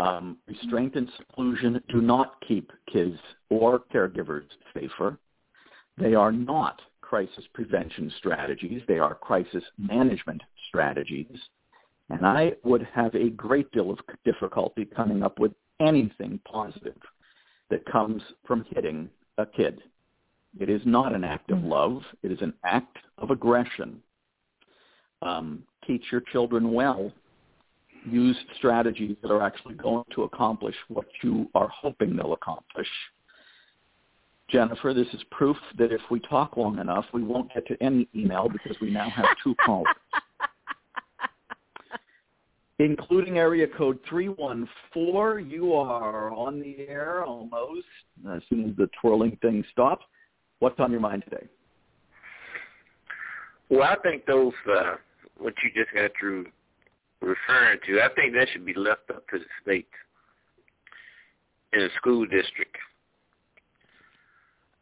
Um, 0.00 0.38
restraint 0.46 0.94
and 0.94 1.10
seclusion 1.16 1.82
do 1.88 2.00
not 2.00 2.36
keep 2.46 2.70
kids 2.92 3.18
or 3.50 3.80
caregivers 3.92 4.46
safer. 4.72 5.18
They 5.96 6.14
are 6.14 6.30
not 6.30 6.80
crisis 7.00 7.44
prevention 7.52 8.12
strategies. 8.18 8.82
They 8.86 9.00
are 9.00 9.16
crisis 9.16 9.64
management 9.76 10.42
strategies. 10.68 11.26
And 12.10 12.24
I 12.24 12.52
would 12.62 12.86
have 12.94 13.14
a 13.16 13.30
great 13.30 13.70
deal 13.72 13.90
of 13.90 13.98
difficulty 14.24 14.84
coming 14.84 15.24
up 15.24 15.40
with 15.40 15.52
anything 15.80 16.38
positive 16.44 16.96
that 17.70 17.84
comes 17.86 18.22
from 18.46 18.64
hitting 18.70 19.10
a 19.38 19.46
kid. 19.46 19.80
It 20.58 20.68
is 20.68 20.82
not 20.84 21.14
an 21.14 21.24
act 21.24 21.50
of 21.50 21.58
mm. 21.58 21.68
love. 21.68 22.02
It 22.22 22.32
is 22.32 22.42
an 22.42 22.52
act 22.64 22.96
of 23.16 23.30
aggression. 23.30 24.02
Um, 25.22 25.62
teach 25.86 26.02
your 26.12 26.20
children 26.32 26.72
well. 26.72 27.12
Use 28.08 28.36
strategies 28.56 29.16
that 29.22 29.30
are 29.30 29.42
actually 29.42 29.74
going 29.74 30.04
to 30.14 30.22
accomplish 30.22 30.74
what 30.88 31.06
you 31.22 31.48
are 31.54 31.68
hoping 31.68 32.16
they'll 32.16 32.32
accomplish. 32.32 32.88
Jennifer, 34.48 34.94
this 34.94 35.08
is 35.12 35.22
proof 35.30 35.56
that 35.76 35.92
if 35.92 36.00
we 36.10 36.20
talk 36.20 36.56
long 36.56 36.78
enough, 36.78 37.04
we 37.12 37.22
won't 37.22 37.52
get 37.52 37.66
to 37.66 37.76
any 37.82 38.08
email 38.14 38.48
because 38.48 38.76
we 38.80 38.90
now 38.90 39.10
have 39.10 39.26
two 39.44 39.54
callers. 39.66 39.94
Including 42.78 43.38
area 43.38 43.66
code 43.66 43.98
314. 44.08 45.50
You 45.50 45.74
are 45.74 46.30
on 46.32 46.60
the 46.60 46.86
air 46.88 47.24
almost 47.24 47.86
as 48.32 48.42
soon 48.48 48.70
as 48.70 48.76
the 48.76 48.88
twirling 49.00 49.36
thing 49.42 49.64
stops. 49.72 50.04
What's 50.60 50.78
on 50.80 50.90
your 50.90 51.00
mind 51.00 51.24
today? 51.24 51.46
Well, 53.70 53.82
I 53.82 53.96
think 54.02 54.24
those, 54.26 54.54
uh, 54.70 54.94
what 55.38 55.54
you 55.62 55.70
just 55.74 55.94
got 55.94 56.10
through 56.18 56.46
referring 57.20 57.80
to, 57.86 58.00
I 58.00 58.08
think 58.14 58.34
that 58.34 58.48
should 58.52 58.64
be 58.64 58.74
left 58.74 59.10
up 59.10 59.28
to 59.28 59.38
the 59.38 59.44
state 59.62 59.88
in 61.72 61.82
a 61.82 61.88
school 61.96 62.24
district. 62.24 62.76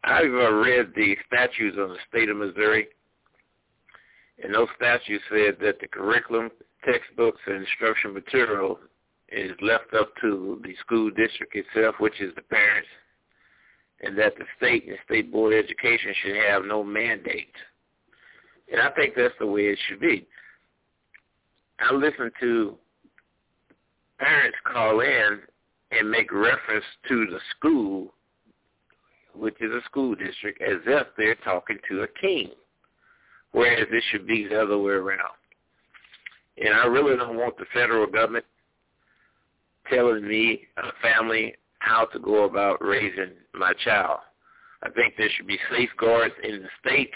I've 0.05 0.33
uh, 0.33 0.53
read 0.53 0.93
the 0.95 1.17
statutes 1.27 1.77
of 1.79 1.89
the 1.89 1.97
state 2.09 2.29
of 2.29 2.37
Missouri, 2.37 2.87
and 4.43 4.55
those 4.55 4.69
statutes 4.77 5.25
said 5.29 5.57
that 5.61 5.81
the 5.81 5.89
curriculum 5.89 6.51
textbooks 6.87 7.41
and 7.47 7.57
instruction 7.57 8.15
material 8.15 8.79
is 9.31 9.53
left 9.61 9.93
up 9.99 10.13
to 10.21 10.61
the 10.63 10.75
school 10.81 11.11
district 11.11 11.55
itself, 11.55 11.97
which 11.99 12.21
is 12.21 12.33
the 12.37 12.43
parents, 12.43 12.89
and 14.03 14.17
that 14.17 14.35
the 14.37 14.45
state 14.57 14.87
and 14.87 14.97
state 15.05 15.33
board 15.33 15.53
of 15.53 15.65
education 15.65 16.15
should 16.23 16.37
have 16.37 16.65
no 16.65 16.85
mandate. 16.85 17.55
And 18.71 18.81
I 18.81 18.91
think 18.91 19.15
that's 19.17 19.35
the 19.39 19.47
way 19.47 19.63
it 19.63 19.79
should 19.89 20.01
be. 20.01 20.27
I 21.81 21.93
listen 21.93 22.31
to 22.41 22.77
parents 24.19 24.57
call 24.65 25.01
in 25.01 25.41
and 25.91 26.11
make 26.11 26.33
reference 26.33 26.85
to 27.09 27.27
the 27.27 27.39
school, 27.57 28.15
which 29.35 29.61
is 29.61 29.73
a 29.73 29.85
school 29.85 30.15
district, 30.15 30.63
as 30.63 30.79
if 30.87 31.07
they're 31.17 31.37
talking 31.37 31.79
to 31.91 32.03
a 32.03 32.09
king, 32.21 32.51
whereas 33.53 33.87
it 33.91 34.05
should 34.11 34.27
be 34.27 34.47
the 34.49 34.61
other 34.61 34.79
way 34.79 34.93
around. 34.93 35.35
And 36.59 36.75
I 36.75 36.87
really 36.87 37.17
don't 37.17 37.37
want 37.37 37.57
the 37.59 37.67
federal 37.73 38.07
government 38.07 38.45
telling 39.91 40.27
me, 40.27 40.63
a 40.79 40.91
family, 41.03 41.55
how 41.79 42.07
to 42.07 42.19
go 42.19 42.45
about 42.45 42.85
raising 42.85 43.33
my 43.55 43.73
child. 43.85 44.19
I 44.83 44.91
think 44.91 45.15
there 45.17 45.29
should 45.37 45.47
be 45.47 45.59
safeguards 45.71 46.35
in 46.43 46.63
the 46.63 46.69
state, 46.81 47.13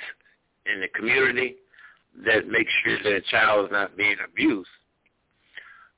in 0.72 0.80
the 0.80 0.88
community, 0.88 1.56
that 2.24 2.48
make 2.48 2.66
sure 2.84 2.98
that 3.02 3.12
a 3.12 3.20
child 3.22 3.66
is 3.66 3.72
not 3.72 3.96
being 3.96 4.16
abused. 4.24 4.68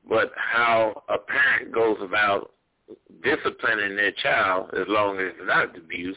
But 0.08 0.32
how 0.36 1.02
a 1.08 1.18
parent 1.18 1.72
goes 1.72 1.98
about 2.00 2.52
disciplining 3.22 3.96
their 3.96 4.12
child, 4.12 4.70
as 4.74 4.86
long 4.88 5.18
as 5.18 5.32
it's 5.38 5.46
not 5.46 5.76
abuse, 5.76 6.16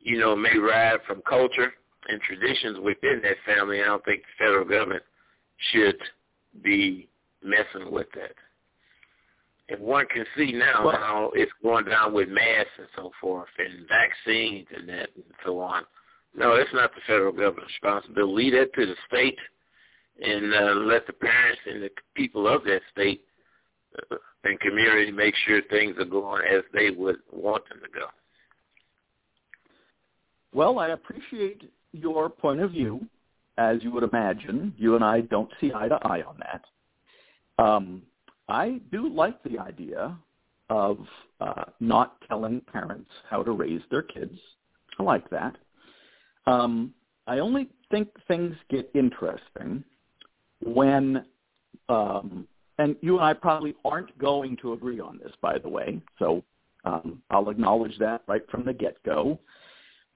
you 0.00 0.18
know, 0.18 0.36
may 0.36 0.56
ride 0.56 0.98
from 1.06 1.22
culture 1.28 1.72
and 2.08 2.20
traditions 2.22 2.78
within 2.80 3.20
that 3.22 3.36
family. 3.44 3.82
I 3.82 3.86
don't 3.86 4.04
think 4.04 4.22
the 4.22 4.44
federal 4.44 4.64
government 4.64 5.02
should 5.72 5.98
be 6.62 7.08
messing 7.42 7.90
with 7.90 8.06
that. 8.14 8.34
And 9.68 9.80
one 9.80 10.06
can 10.06 10.24
see 10.36 10.52
now 10.52 10.86
well, 10.86 10.96
how 10.96 11.30
it's 11.34 11.52
going 11.62 11.84
down 11.84 12.14
with 12.14 12.28
masks 12.28 12.70
and 12.78 12.88
so 12.96 13.10
forth 13.20 13.48
and 13.58 13.86
vaccines 13.86 14.66
and 14.74 14.88
that 14.88 15.10
and 15.14 15.24
so 15.44 15.60
on. 15.60 15.82
No, 16.34 16.54
it's 16.54 16.72
not 16.72 16.94
the 16.94 17.00
federal 17.06 17.32
government's 17.32 17.72
responsibility. 17.82 18.32
Leave 18.32 18.52
that 18.52 18.72
to 18.74 18.86
the 18.86 18.94
state 19.06 19.38
and 20.22 20.54
uh, 20.54 20.74
let 20.80 21.06
the 21.06 21.12
parents 21.12 21.60
and 21.66 21.82
the 21.82 21.90
people 22.14 22.48
of 22.48 22.64
that 22.64 22.80
state 22.92 23.22
uh, 24.10 24.16
and 24.44 24.58
community 24.60 25.10
make 25.10 25.34
sure 25.46 25.60
things 25.62 25.96
are 25.98 26.04
going 26.04 26.42
as 26.50 26.62
they 26.72 26.90
would 26.90 27.16
want 27.32 27.68
them 27.68 27.80
to 27.80 27.98
go. 27.98 28.06
Well, 30.52 30.78
I 30.78 30.88
appreciate 30.88 31.70
your 31.92 32.30
point 32.30 32.60
of 32.60 32.70
view. 32.70 33.06
As 33.58 33.82
you 33.82 33.90
would 33.90 34.04
imagine, 34.04 34.72
you 34.78 34.94
and 34.94 35.04
I 35.04 35.22
don't 35.22 35.50
see 35.60 35.72
eye 35.74 35.88
to 35.88 35.98
eye 36.06 36.22
on 36.22 36.38
that. 36.38 37.62
Um, 37.62 38.02
I 38.48 38.80
do 38.92 39.12
like 39.12 39.42
the 39.42 39.58
idea 39.58 40.16
of 40.70 40.98
uh, 41.40 41.64
not 41.80 42.16
telling 42.28 42.60
parents 42.72 43.10
how 43.28 43.42
to 43.42 43.50
raise 43.50 43.82
their 43.90 44.02
kids. 44.02 44.38
I 44.98 45.02
like 45.02 45.28
that. 45.30 45.56
Um, 46.46 46.94
I 47.26 47.40
only 47.40 47.68
think 47.90 48.08
things 48.28 48.54
get 48.70 48.88
interesting 48.94 49.82
when, 50.64 51.24
um, 51.88 52.46
and 52.78 52.94
you 53.00 53.16
and 53.16 53.24
I 53.24 53.34
probably 53.34 53.74
aren't 53.84 54.16
going 54.18 54.56
to 54.58 54.72
agree 54.72 55.00
on 55.00 55.18
this, 55.18 55.32
by 55.42 55.58
the 55.58 55.68
way, 55.68 56.00
so 56.18 56.44
um, 56.84 57.20
I'll 57.30 57.50
acknowledge 57.50 57.98
that 57.98 58.22
right 58.28 58.48
from 58.50 58.64
the 58.64 58.72
get-go. 58.72 59.38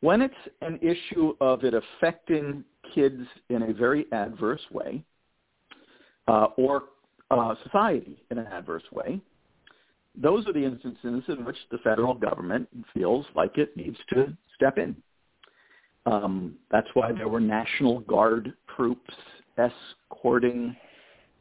When 0.00 0.22
it's 0.22 0.34
an 0.60 0.78
issue 0.80 1.34
of 1.40 1.64
it 1.64 1.74
affecting 1.74 2.64
kids 2.94 3.22
in 3.48 3.62
a 3.62 3.72
very 3.72 4.06
adverse 4.12 4.62
way, 4.70 5.04
uh, 6.28 6.48
or 6.56 6.84
uh, 7.30 7.54
society 7.64 8.22
in 8.30 8.38
an 8.38 8.46
adverse 8.46 8.82
way, 8.92 9.20
those 10.20 10.46
are 10.46 10.52
the 10.52 10.64
instances 10.64 11.22
in 11.28 11.44
which 11.44 11.56
the 11.70 11.78
federal 11.78 12.14
government 12.14 12.68
feels 12.92 13.24
like 13.34 13.56
it 13.56 13.76
needs 13.76 13.96
to 14.10 14.36
step 14.54 14.78
in. 14.78 14.94
Um, 16.04 16.56
that's 16.70 16.88
why 16.94 17.12
there 17.12 17.28
were 17.28 17.40
National 17.40 18.00
Guard 18.00 18.52
troops 18.76 19.14
escorting 19.56 20.76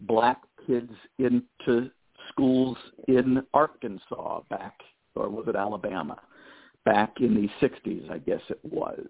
black 0.01 0.41
kids 0.67 0.91
into 1.17 1.89
schools 2.29 2.77
in 3.07 3.43
Arkansas 3.53 4.41
back, 4.49 4.79
or 5.15 5.29
was 5.29 5.45
it 5.47 5.55
Alabama, 5.55 6.17
back 6.85 7.15
in 7.19 7.33
the 7.35 7.67
60s, 7.67 8.09
I 8.09 8.19
guess 8.19 8.41
it 8.49 8.59
was. 8.63 9.05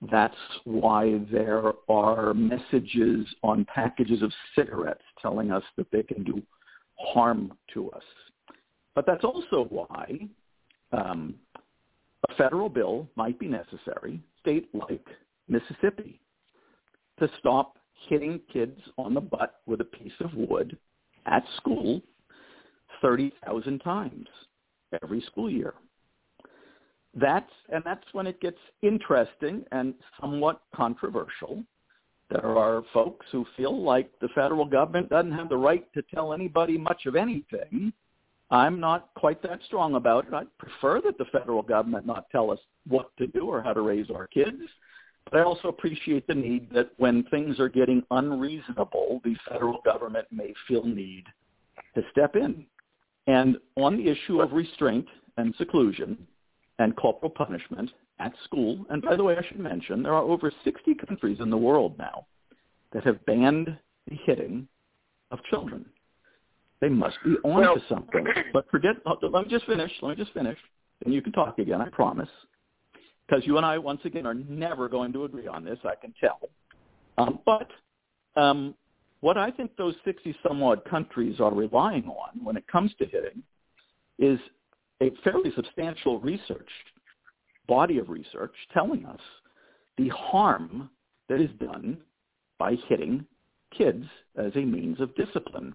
That's 0.00 0.34
why 0.64 1.20
there 1.30 1.72
are 1.88 2.32
messages 2.32 3.26
on 3.42 3.64
packages 3.64 4.22
of 4.22 4.32
cigarettes 4.54 5.02
telling 5.20 5.50
us 5.50 5.64
that 5.76 5.90
they 5.90 6.02
can 6.02 6.22
do 6.22 6.40
harm 6.98 7.52
to 7.74 7.90
us. 7.90 8.02
But 8.94 9.06
that's 9.06 9.24
also 9.24 9.66
why 9.68 10.28
um, 10.92 11.34
a 12.28 12.34
federal 12.34 12.68
bill 12.68 13.08
might 13.16 13.38
be 13.38 13.48
necessary, 13.48 14.20
state 14.40 14.68
like 14.72 15.04
Mississippi, 15.48 16.20
to 17.18 17.28
stop 17.38 17.78
hitting 18.08 18.40
kids 18.52 18.80
on 18.96 19.14
the 19.14 19.20
butt 19.20 19.60
with 19.66 19.80
a 19.80 19.84
piece 19.84 20.12
of 20.20 20.32
wood 20.34 20.76
at 21.26 21.42
school 21.56 22.00
30,000 23.02 23.80
times 23.80 24.26
every 25.02 25.20
school 25.22 25.50
year. 25.50 25.74
That's 27.20 27.50
and 27.70 27.82
that's 27.84 28.04
when 28.12 28.26
it 28.26 28.40
gets 28.40 28.58
interesting 28.82 29.64
and 29.72 29.94
somewhat 30.20 30.62
controversial. 30.74 31.62
There 32.30 32.56
are 32.56 32.82
folks 32.92 33.26
who 33.32 33.46
feel 33.56 33.82
like 33.82 34.10
the 34.20 34.28
federal 34.34 34.66
government 34.66 35.08
doesn't 35.08 35.32
have 35.32 35.48
the 35.48 35.56
right 35.56 35.90
to 35.94 36.02
tell 36.14 36.32
anybody 36.32 36.76
much 36.76 37.06
of 37.06 37.16
anything. 37.16 37.92
I'm 38.50 38.78
not 38.80 39.10
quite 39.14 39.42
that 39.42 39.60
strong 39.66 39.94
about 39.94 40.26
it. 40.26 40.34
I 40.34 40.44
prefer 40.58 41.00
that 41.02 41.18
the 41.18 41.24
federal 41.26 41.62
government 41.62 42.06
not 42.06 42.30
tell 42.30 42.50
us 42.50 42.58
what 42.86 43.10
to 43.16 43.26
do 43.26 43.46
or 43.46 43.62
how 43.62 43.72
to 43.72 43.80
raise 43.80 44.10
our 44.10 44.26
kids. 44.26 44.62
But 45.30 45.40
I 45.40 45.42
also 45.42 45.68
appreciate 45.68 46.26
the 46.26 46.34
need 46.34 46.70
that 46.72 46.90
when 46.96 47.24
things 47.24 47.58
are 47.60 47.68
getting 47.68 48.02
unreasonable, 48.10 49.20
the 49.24 49.36
federal 49.48 49.80
government 49.84 50.26
may 50.30 50.54
feel 50.66 50.84
need 50.84 51.24
to 51.94 52.02
step 52.10 52.36
in. 52.36 52.64
And 53.26 53.56
on 53.76 53.96
the 53.96 54.08
issue 54.08 54.40
of 54.40 54.52
restraint 54.52 55.06
and 55.36 55.54
seclusion, 55.56 56.26
and 56.78 56.96
corporal 56.96 57.30
punishment 57.30 57.90
at 58.18 58.32
school. 58.44 58.84
And 58.90 59.02
by 59.02 59.16
the 59.16 59.24
way, 59.24 59.36
I 59.36 59.46
should 59.46 59.58
mention 59.58 60.02
there 60.02 60.14
are 60.14 60.22
over 60.22 60.52
60 60.64 60.94
countries 61.06 61.38
in 61.40 61.50
the 61.50 61.56
world 61.56 61.96
now 61.98 62.26
that 62.92 63.04
have 63.04 63.24
banned 63.26 63.76
the 64.08 64.16
hitting 64.24 64.68
of 65.30 65.38
children. 65.50 65.84
They 66.80 66.88
must 66.88 67.16
be 67.24 67.34
on 67.44 67.60
well, 67.60 67.74
to 67.74 67.82
something. 67.88 68.26
But 68.52 68.70
forget, 68.70 68.96
let 69.04 69.44
me 69.44 69.50
just 69.50 69.66
finish. 69.66 69.90
Let 70.00 70.16
me 70.16 70.24
just 70.24 70.32
finish. 70.34 70.58
And 71.04 71.12
you 71.12 71.22
can 71.22 71.32
talk 71.32 71.58
again, 71.58 71.80
I 71.80 71.88
promise. 71.90 72.28
Because 73.26 73.46
you 73.46 73.56
and 73.56 73.66
I, 73.66 73.78
once 73.78 74.00
again, 74.04 74.26
are 74.26 74.34
never 74.34 74.88
going 74.88 75.12
to 75.12 75.24
agree 75.24 75.46
on 75.46 75.64
this, 75.64 75.78
I 75.84 75.94
can 75.94 76.14
tell. 76.20 76.40
Um, 77.18 77.40
but 77.44 77.68
um, 78.40 78.74
what 79.20 79.36
I 79.36 79.50
think 79.50 79.76
those 79.76 79.94
60-some-odd 80.06 80.84
countries 80.84 81.40
are 81.40 81.52
relying 81.52 82.04
on 82.04 82.42
when 82.42 82.56
it 82.56 82.66
comes 82.68 82.92
to 82.98 83.04
hitting 83.04 83.42
is 84.18 84.38
a 85.02 85.10
fairly 85.22 85.52
substantial 85.54 86.20
research 86.20 86.68
body 87.66 87.98
of 87.98 88.08
research 88.08 88.54
telling 88.72 89.04
us 89.04 89.20
the 89.96 90.08
harm 90.08 90.90
that 91.28 91.40
is 91.40 91.50
done 91.60 91.98
by 92.58 92.74
hitting 92.88 93.24
kids 93.76 94.04
as 94.36 94.52
a 94.56 94.60
means 94.60 95.00
of 95.00 95.14
discipline. 95.14 95.74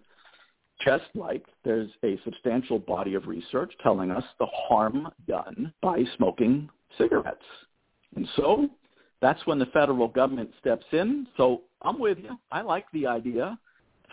Just 0.83 1.05
like 1.13 1.45
there's 1.63 1.89
a 2.03 2.19
substantial 2.25 2.79
body 2.79 3.13
of 3.13 3.27
research 3.27 3.71
telling 3.81 4.11
us 4.11 4.23
the 4.39 4.47
harm 4.47 5.07
done 5.27 5.71
by 5.81 6.03
smoking 6.17 6.69
cigarettes. 6.97 7.45
And 8.15 8.27
so 8.35 8.67
that's 9.21 9.45
when 9.45 9.59
the 9.59 9.67
federal 9.67 10.07
government 10.07 10.49
steps 10.59 10.85
in. 10.91 11.27
So 11.37 11.61
I'm 11.81 11.99
with 11.99 12.17
you. 12.17 12.37
I 12.51 12.61
like 12.61 12.85
the 12.91 13.07
idea 13.07 13.57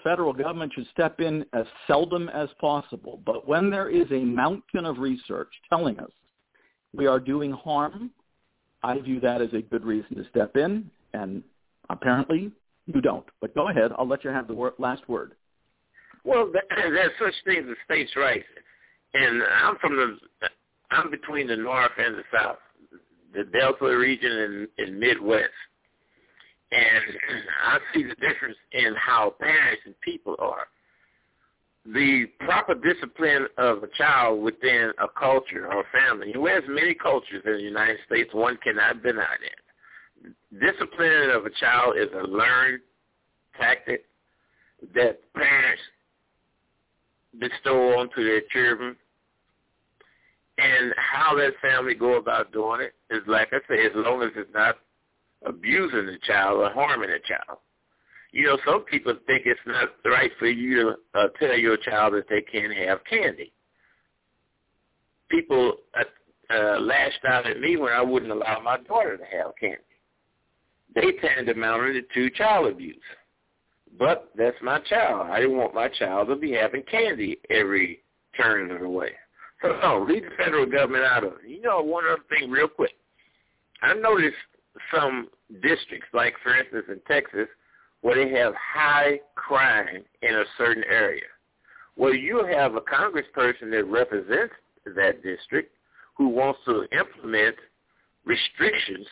federal 0.03 0.33
government 0.33 0.73
should 0.75 0.87
step 0.93 1.21
in 1.21 1.45
as 1.53 1.67
seldom 1.87 2.29
as 2.29 2.49
possible. 2.61 3.21
But 3.25 3.47
when 3.47 3.71
there 3.71 3.89
is 3.89 4.07
a 4.11 4.19
mountain 4.25 4.85
of 4.85 4.99
research 4.99 5.49
telling 5.69 5.99
us 5.99 6.11
we 6.95 7.07
are 7.07 7.21
doing 7.21 7.53
harm, 7.53 8.11
I 8.83 8.99
view 8.99 9.21
that 9.21 9.41
as 9.43 9.53
a 9.53 9.63
good 9.63 9.85
reason 9.85 10.17
to 10.17 10.29
step 10.31 10.57
in, 10.57 10.91
and 11.13 11.43
apparently 11.89 12.51
you 12.87 13.01
don't. 13.01 13.27
But 13.41 13.55
go 13.55 13.69
ahead. 13.69 13.93
I'll 13.99 14.09
let 14.09 14.25
you 14.25 14.31
have 14.31 14.49
the 14.49 14.55
wor- 14.55 14.75
last 14.79 15.09
word. 15.09 15.33
Well, 16.25 16.51
there's 16.71 17.13
such 17.19 17.35
things 17.45 17.67
as 17.71 17.77
states' 17.85 18.15
rights, 18.17 18.47
and 19.15 19.43
I'm 19.43 19.77
from 19.79 19.97
the, 19.97 20.19
I'm 20.91 21.11
between 21.11 21.47
the 21.47 21.57
north 21.57 21.93
and 21.99 22.17
the 22.17 22.25
south, 22.33 22.59
the 23.35 23.45
Delta 23.45 23.97
region 23.97 24.33
and, 24.33 24.69
and 24.79 25.01
Midwest. 25.01 25.49
And 26.73 27.03
I 27.65 27.79
see 27.93 28.05
the 28.05 28.15
difference 28.15 28.57
in 28.73 28.95
how 28.95 29.35
parents 29.41 29.83
and 29.87 30.01
people 30.03 30.37
are. 30.39 30.67
The 31.87 32.27
proper 32.41 32.75
discipline 32.75 33.47
of 33.59 33.83
a 33.83 33.89
child 33.99 34.43
within 34.43 34.93
a 34.99 35.09
culture 35.19 35.73
or 35.73 35.85
family. 35.93 36.31
You 36.33 36.47
has 36.47 36.63
many 36.69 36.95
cultures 36.95 37.43
in 37.45 37.53
the 37.53 37.63
United 37.63 37.99
States. 38.07 38.31
One 38.33 38.59
cannot 38.63 39.03
deny 39.03 39.35
that. 39.43 40.61
Discipline 40.61 41.31
of 41.31 41.47
a 41.47 41.51
child 41.59 41.97
is 41.97 42.09
a 42.15 42.27
learned 42.27 42.81
tactic 43.59 44.05
that 44.95 45.21
parents 45.35 45.83
bestow 47.39 47.99
onto 47.99 48.25
their 48.25 48.43
children. 48.53 48.97
And 50.59 50.93
how 50.99 51.35
that 51.37 51.53
family 51.63 51.95
go 51.95 52.17
about 52.17 52.53
doing 52.53 52.83
it 52.83 52.95
is, 53.11 53.23
like 53.27 53.49
I 53.53 53.59
say, 53.69 53.87
as 53.87 53.93
long 53.95 54.23
as 54.23 54.31
it's 54.37 54.53
not 54.53 54.77
abusing 55.47 56.07
the 56.07 56.19
child 56.27 56.59
or 56.59 56.71
harming 56.71 57.11
the 57.11 57.19
child. 57.27 57.59
You 58.33 58.47
know, 58.47 58.59
some 58.65 58.85
people 58.85 59.15
think 59.27 59.43
it's 59.45 59.61
not 59.67 59.89
right 60.05 60.31
for 60.39 60.47
you 60.47 60.97
to 61.15 61.19
uh, 61.19 61.29
tell 61.39 61.59
your 61.59 61.77
child 61.77 62.15
that 62.15 62.29
they 62.29 62.43
can't 62.43 62.75
have 62.75 63.05
candy. 63.05 63.53
People 65.29 65.75
uh, 65.99 66.55
uh, 66.55 66.81
lashed 66.81 67.25
out 67.29 67.47
at 67.47 67.61
me 67.61 67.77
when 67.77 67.93
I 67.93 68.03
wouldn't 68.03 68.31
allow 68.31 68.61
my 68.61 68.79
daughter 68.79 69.17
to 69.17 69.25
have 69.25 69.53
candy. 69.59 69.79
They 70.95 71.13
tandamounted 71.13 71.47
to 71.47 71.55
mount 71.55 71.97
it 71.97 72.11
to 72.15 72.31
child 72.31 72.67
abuse. 72.69 72.97
But 73.99 74.31
that's 74.37 74.57
my 74.63 74.81
child. 74.81 75.29
I 75.31 75.41
didn't 75.41 75.57
want 75.57 75.75
my 75.75 75.89
child 75.89 76.29
to 76.29 76.37
be 76.37 76.53
having 76.53 76.83
candy 76.85 77.39
every 77.51 78.01
turning 78.37 78.75
it 78.75 78.83
away. 78.83 79.11
So 79.63 79.79
no, 79.83 80.07
leave 80.09 80.23
the 80.23 80.31
federal 80.43 80.67
government 80.67 81.05
out 81.05 81.25
of 81.25 81.33
it. 81.33 81.49
You 81.49 81.61
know, 81.61 81.83
one 81.83 82.05
other 82.05 82.23
thing 82.29 82.51
real 82.51 82.69
quick. 82.69 82.93
I 83.83 83.95
noticed 83.95 84.37
some 84.95 85.29
districts, 85.63 86.09
like 86.13 86.35
for 86.43 86.57
instance 86.57 86.87
in 86.89 87.01
Texas, 87.09 87.49
where 88.03 88.17
they 88.17 88.37
have 88.39 88.55
high 88.55 89.21
crime 89.35 90.05
in 90.23 90.35
a 90.35 90.45
certain 90.57 90.85
area. 90.85 91.27
Well, 91.97 92.15
you 92.15 92.45
have 92.47 92.75
a 92.77 92.81
congressperson 92.81 93.71
that 93.73 93.85
represents 93.87 94.55
that 94.97 95.23
district 95.23 95.75
who 96.17 96.29
wants 96.29 96.61
to 96.67 96.87
implement 96.93 97.57
restrictions 98.25 99.07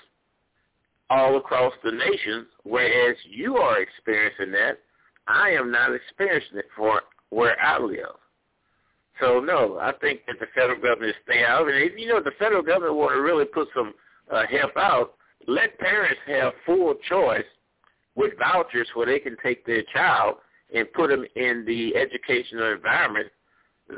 all 1.10 1.36
across 1.36 1.72
the 1.82 1.92
nation, 1.92 2.46
whereas 2.64 3.16
you 3.28 3.56
are 3.56 3.80
experiencing 3.80 4.52
that. 4.52 4.78
I 5.26 5.50
am 5.50 5.70
not 5.70 5.94
experiencing 5.94 6.58
it 6.58 6.66
for 6.76 7.02
where 7.30 7.60
I 7.60 7.78
live. 7.78 8.16
So 9.20 9.40
no, 9.40 9.78
I 9.80 9.92
think 10.00 10.20
that 10.26 10.38
the 10.38 10.46
federal 10.54 10.80
government 10.80 11.16
stay 11.24 11.44
out. 11.44 11.68
And 11.68 11.76
if 11.76 11.98
you 11.98 12.08
know 12.08 12.22
the 12.22 12.32
federal 12.38 12.62
government 12.62 12.94
want 12.94 13.14
to 13.14 13.20
really 13.20 13.44
put 13.44 13.68
some 13.74 13.94
uh, 14.32 14.44
help 14.50 14.76
out, 14.76 15.14
let 15.46 15.78
parents 15.78 16.20
have 16.26 16.52
full 16.66 16.94
choice 17.08 17.44
with 18.14 18.32
vouchers 18.38 18.88
where 18.94 19.06
they 19.06 19.18
can 19.18 19.36
take 19.42 19.64
their 19.64 19.82
child 19.94 20.36
and 20.74 20.92
put 20.92 21.08
them 21.10 21.24
in 21.36 21.64
the 21.66 21.96
educational 21.96 22.72
environment 22.72 23.28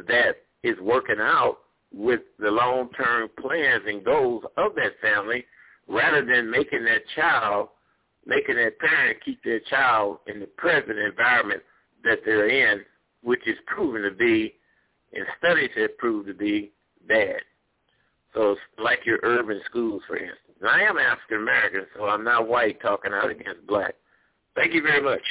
that 0.07 0.37
is 0.62 0.79
working 0.81 1.18
out 1.18 1.59
with 1.92 2.20
the 2.38 2.50
long-term 2.50 3.29
plans 3.40 3.83
and 3.87 4.05
goals 4.05 4.44
of 4.57 4.74
that 4.76 4.92
family 5.03 5.44
rather 5.88 6.24
than 6.24 6.50
making 6.50 6.85
that 6.85 7.03
child, 7.16 7.68
making 8.26 8.57
that 8.57 8.79
parent 8.79 9.18
keep 9.24 9.42
their 9.42 9.61
child 9.61 10.18
in 10.26 10.38
the 10.38 10.46
present 10.46 10.98
environment 10.98 11.62
that 12.05 12.18
they're 12.24 12.48
in, 12.48 12.85
which 13.22 13.46
is 13.46 13.57
proven 13.66 14.03
to 14.03 14.12
be, 14.12 14.55
and 15.12 15.26
studies 15.38 15.70
have 15.76 15.96
proved 15.98 16.29
to 16.29 16.35
be 16.35 16.70
bad. 17.09 17.40
So 18.35 18.53
it's 18.53 18.61
like 18.79 19.00
your 19.05 19.18
urban 19.24 19.61
schools, 19.66 20.03
for 20.07 20.16
instance. 20.16 20.49
Now, 20.61 20.68
I 20.68 20.81
am 20.81 20.99
African 20.99 21.38
American, 21.38 21.87
so 21.96 22.05
I'm 22.05 22.25
not 22.25 22.49
white 22.49 22.81
talking 22.83 23.12
out 23.12 23.31
against 23.31 23.66
black. 23.66 23.94
Thank 24.55 24.75
you 24.75 24.83
very 24.83 25.03
much. 25.03 25.23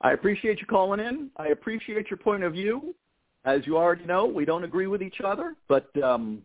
I 0.00 0.12
appreciate 0.12 0.60
you 0.60 0.66
calling 0.66 1.00
in. 1.00 1.30
I 1.36 1.48
appreciate 1.48 2.10
your 2.10 2.18
point 2.18 2.42
of 2.42 2.52
view. 2.52 2.94
As 3.44 3.66
you 3.66 3.76
already 3.78 4.04
know, 4.04 4.26
we 4.26 4.44
don't 4.44 4.64
agree 4.64 4.86
with 4.86 5.02
each 5.02 5.20
other, 5.24 5.54
but 5.68 5.90
um, 6.02 6.42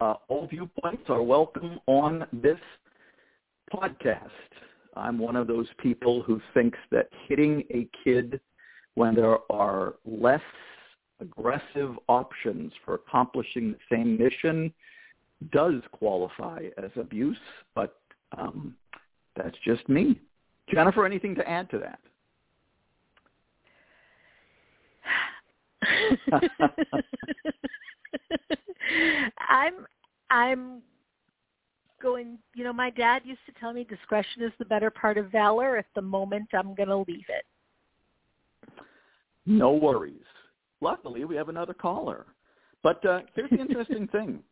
uh, 0.00 0.14
all 0.28 0.46
viewpoints 0.48 1.04
are 1.08 1.22
welcome 1.22 1.78
on 1.86 2.26
this 2.32 2.58
podcast. 3.72 4.30
I'm 4.96 5.18
one 5.18 5.36
of 5.36 5.46
those 5.46 5.68
people 5.78 6.22
who 6.22 6.40
thinks 6.54 6.78
that 6.90 7.08
hitting 7.28 7.62
a 7.70 7.88
kid 8.02 8.40
when 8.94 9.14
there 9.14 9.38
are 9.50 9.94
less 10.04 10.40
aggressive 11.20 11.94
options 12.08 12.72
for 12.84 12.94
accomplishing 12.94 13.72
the 13.72 13.96
same 13.96 14.18
mission 14.18 14.72
does 15.52 15.82
qualify 15.92 16.64
as 16.82 16.90
abuse, 16.96 17.38
but 17.74 17.98
um, 18.36 18.74
that's 19.36 19.56
just 19.64 19.88
me. 19.88 20.20
Jennifer, 20.72 21.06
anything 21.06 21.34
to 21.36 21.48
add 21.48 21.70
to 21.70 21.78
that? 21.78 22.00
I'm 29.48 29.86
I'm 30.30 30.82
going 32.02 32.38
you 32.54 32.64
know 32.64 32.72
my 32.72 32.90
dad 32.90 33.22
used 33.24 33.40
to 33.46 33.52
tell 33.58 33.72
me 33.72 33.84
discretion 33.84 34.42
is 34.42 34.52
the 34.58 34.64
better 34.64 34.90
part 34.90 35.16
of 35.16 35.30
valor 35.30 35.76
at 35.76 35.86
the 35.94 36.02
moment 36.02 36.46
i'm 36.52 36.74
going 36.74 36.88
to 36.88 36.98
leave 36.98 37.24
it 37.28 37.44
no 39.46 39.72
worries 39.72 40.20
luckily 40.80 41.24
we 41.24 41.34
have 41.34 41.48
another 41.48 41.72
caller 41.72 42.26
but 42.82 43.04
uh 43.06 43.20
here's 43.34 43.50
the 43.50 43.58
interesting 43.58 44.06
thing 44.08 44.42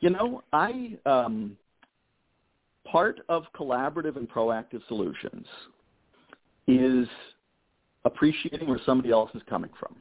you 0.00 0.10
know 0.10 0.42
i 0.52 0.96
um 1.06 1.56
part 2.90 3.20
of 3.28 3.44
collaborative 3.54 4.16
and 4.16 4.28
proactive 4.30 4.80
solutions 4.86 5.46
is 6.68 7.08
appreciating 8.04 8.68
where 8.68 8.80
somebody 8.86 9.10
else 9.10 9.30
is 9.34 9.42
coming 9.48 9.70
from 9.78 9.96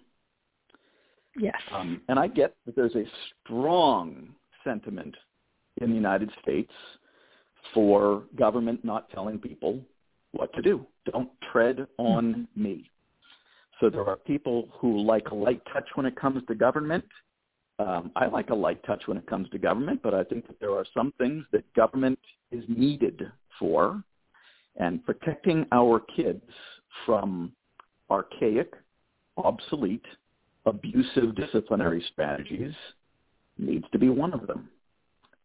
Yes. 1.38 1.56
Um, 1.72 2.02
and 2.08 2.18
I 2.18 2.28
get 2.28 2.56
that 2.66 2.76
there's 2.76 2.96
a 2.96 3.04
strong 3.44 4.30
sentiment 4.64 5.16
in 5.82 5.90
the 5.90 5.96
United 5.96 6.32
States 6.42 6.72
for 7.74 8.24
government 8.38 8.86
not 8.86 9.10
telling 9.10 9.38
people 9.40 9.80
what 10.32 10.54
to 10.54 10.62
do. 10.62 10.86
Don't 11.12 11.30
tread 11.52 11.88
on 11.98 12.48
mm-hmm. 12.56 12.64
me. 12.64 12.90
So 13.80 13.90
there 13.90 14.08
are 14.08 14.16
people 14.16 14.70
who 14.80 15.02
like 15.02 15.28
a 15.32 15.36
light 15.36 15.62
touch 15.74 15.88
when 15.96 16.06
it 16.06 16.16
comes 16.16 16.42
to 16.48 16.56
government. 16.56 17.04
Um, 17.78 18.12
I 18.16 18.28
like 18.28 18.52
a 18.52 18.56
light 18.56 18.82
touch 18.86 19.04
when 19.06 19.18
it 19.18 19.28
comes 19.28 19.50
to 19.50 19.58
government, 19.58 20.02
but 20.02 20.14
I 20.14 20.24
think 20.24 20.48
that 20.48 20.60
there 20.60 20.72
are 20.72 20.86
some 20.94 21.14
things 21.18 21.44
that 21.52 21.72
government 21.74 22.20
is 22.52 22.64
needed 22.70 23.30
for, 23.60 24.02
and 24.78 25.06
protecting 25.06 25.66
our 25.72 26.00
kids 26.16 26.44
from 27.06 27.52
archaic, 28.10 28.74
obsolete, 29.38 30.06
abusive 30.66 31.36
disciplinary 31.36 32.04
strategies 32.12 32.74
needs 33.58 33.86
to 33.92 34.00
be 34.00 34.10
one 34.10 34.34
of 34.34 34.48
them. 34.48 34.70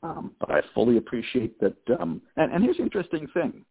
Um, 0.03 0.33
but 0.41 0.51
I 0.51 0.61
fully 0.75 0.97
appreciate 0.97 1.59
that. 1.61 1.77
Um, 2.01 2.23
and, 2.37 2.53
and 2.53 2.65
here's 2.65 2.79
the 2.79 2.85
interesting 2.85 3.27
thing: 3.35 3.65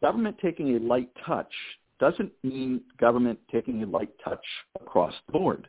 government 0.00 0.36
taking 0.40 0.76
a 0.76 0.78
light 0.80 1.10
touch 1.26 1.52
doesn't 1.98 2.32
mean 2.42 2.82
government 3.00 3.38
taking 3.50 3.82
a 3.82 3.86
light 3.86 4.10
touch 4.22 4.44
across 4.80 5.14
the 5.26 5.32
board. 5.32 5.66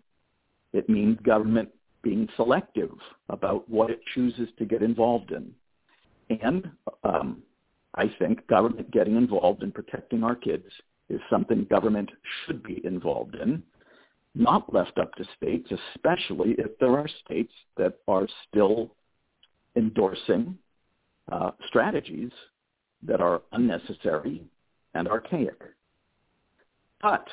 It 0.73 0.89
means 0.89 1.17
government 1.23 1.69
being 2.05 2.29
selective 2.35 2.91
about 3.29 3.67
what 3.67 3.89
it 3.89 3.99
chooses 4.13 4.47
to 4.59 4.65
get 4.65 4.83
involved 4.83 5.31
in. 5.31 5.51
And 6.39 6.69
um, 7.03 7.41
I 7.95 8.05
think 8.19 8.45
government 8.47 8.91
getting 8.91 9.17
involved 9.17 9.63
in 9.63 9.71
protecting 9.71 10.23
our 10.23 10.35
kids 10.35 10.67
is 11.09 11.19
something 11.29 11.65
government 11.67 12.09
should 12.45 12.61
be 12.63 12.79
involved 12.85 13.35
in 13.35 13.63
not 14.35 14.71
left 14.73 14.97
up 14.97 15.13
to 15.15 15.25
states, 15.37 15.71
especially 15.95 16.55
if 16.57 16.77
there 16.79 16.97
are 16.97 17.07
states 17.23 17.53
that 17.77 17.99
are 18.07 18.27
still 18.47 18.91
endorsing 19.75 20.57
uh, 21.31 21.51
strategies 21.67 22.31
that 23.01 23.21
are 23.21 23.41
unnecessary 23.53 24.43
and 24.93 25.07
archaic. 25.07 25.57
But 27.01 27.25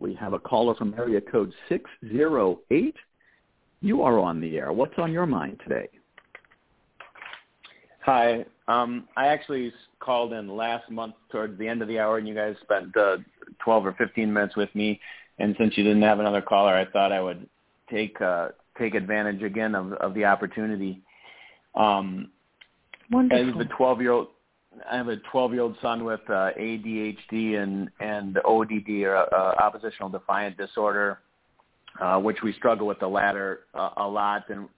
we 0.00 0.14
have 0.14 0.32
a 0.32 0.38
caller 0.38 0.74
from 0.74 0.94
area 0.94 1.20
code 1.20 1.52
608. 1.68 2.96
You 3.80 4.02
are 4.02 4.18
on 4.18 4.40
the 4.40 4.58
air. 4.58 4.72
What's 4.72 4.98
on 4.98 5.12
your 5.12 5.26
mind 5.26 5.60
today? 5.62 5.88
Hi. 8.04 8.44
Um, 8.68 9.08
I 9.16 9.26
actually 9.26 9.72
called 10.00 10.32
in 10.32 10.48
last 10.48 10.90
month 10.90 11.14
towards 11.30 11.58
the 11.58 11.66
end 11.66 11.82
of 11.82 11.88
the 11.88 11.98
hour, 11.98 12.18
and 12.18 12.28
you 12.28 12.34
guys 12.34 12.54
spent 12.62 12.96
uh, 12.96 13.18
12 13.64 13.86
or 13.86 13.92
15 13.94 14.32
minutes 14.32 14.56
with 14.56 14.72
me 14.74 15.00
and 15.40 15.56
since 15.58 15.76
you 15.76 15.82
didn't 15.82 16.02
have 16.02 16.20
another 16.20 16.42
caller, 16.42 16.74
I 16.74 16.84
thought 16.84 17.12
I 17.12 17.20
would 17.20 17.48
take 17.90 18.20
uh, 18.20 18.48
take 18.78 18.94
advantage 18.94 19.42
again 19.42 19.74
of, 19.74 19.92
of 19.94 20.14
the 20.14 20.26
opportunity. 20.26 21.02
Um, 21.74 22.30
Wonderful. 23.10 23.60
As 23.60 23.66
a 23.66 23.76
12 23.76 24.00
year 24.02 24.12
old, 24.12 24.28
I 24.90 24.96
have 24.96 25.08
a 25.08 25.16
12 25.16 25.52
year 25.54 25.62
old 25.62 25.76
son 25.82 26.04
with 26.04 26.20
uh, 26.28 26.50
ADHD 26.58 27.56
and 27.56 27.90
and 28.00 28.38
ODD 28.44 29.02
or 29.02 29.16
uh, 29.16 29.54
oppositional 29.60 30.10
defiant 30.10 30.58
disorder, 30.58 31.20
uh, 31.98 32.18
which 32.18 32.42
we 32.42 32.52
struggle 32.54 32.86
with 32.86 33.00
the 33.00 33.08
latter 33.08 33.60
uh, 33.74 33.90
a 33.96 34.06
lot. 34.06 34.44
And 34.50 34.68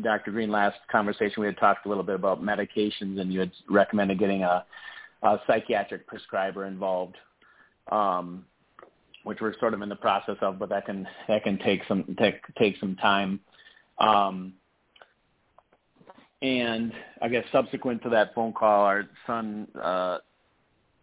Dr. 0.00 0.30
Greene, 0.30 0.50
last 0.50 0.76
conversation 0.90 1.40
we 1.40 1.46
had 1.46 1.58
talked 1.58 1.86
a 1.86 1.88
little 1.88 2.04
bit 2.04 2.14
about 2.14 2.42
medications, 2.42 3.20
and 3.20 3.32
you 3.32 3.40
had 3.40 3.52
recommended 3.68 4.18
getting 4.18 4.42
a, 4.42 4.64
a 5.22 5.40
psychiatric 5.46 6.06
prescriber 6.06 6.66
involved. 6.66 7.16
Um, 7.90 8.46
which 9.24 9.40
we're 9.40 9.58
sort 9.58 9.74
of 9.74 9.82
in 9.82 9.88
the 9.88 9.96
process 9.96 10.36
of, 10.42 10.58
but 10.58 10.68
that 10.68 10.86
can 10.86 11.08
that 11.28 11.42
can 11.42 11.58
take 11.58 11.80
some 11.88 12.14
take 12.18 12.40
take 12.56 12.76
some 12.78 12.94
time. 12.96 13.40
Um, 13.98 14.54
and 16.42 16.92
I 17.22 17.28
guess 17.28 17.44
subsequent 17.50 18.02
to 18.02 18.10
that 18.10 18.34
phone 18.34 18.52
call, 18.52 18.84
our 18.84 19.06
son 19.26 19.66
uh, 19.82 20.18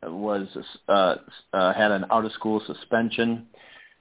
was 0.03 0.47
uh, 0.87 1.15
uh, 1.51 1.73
had 1.73 1.91
an 1.91 2.05
out 2.11 2.25
of 2.25 2.31
school 2.33 2.61
suspension. 2.67 3.47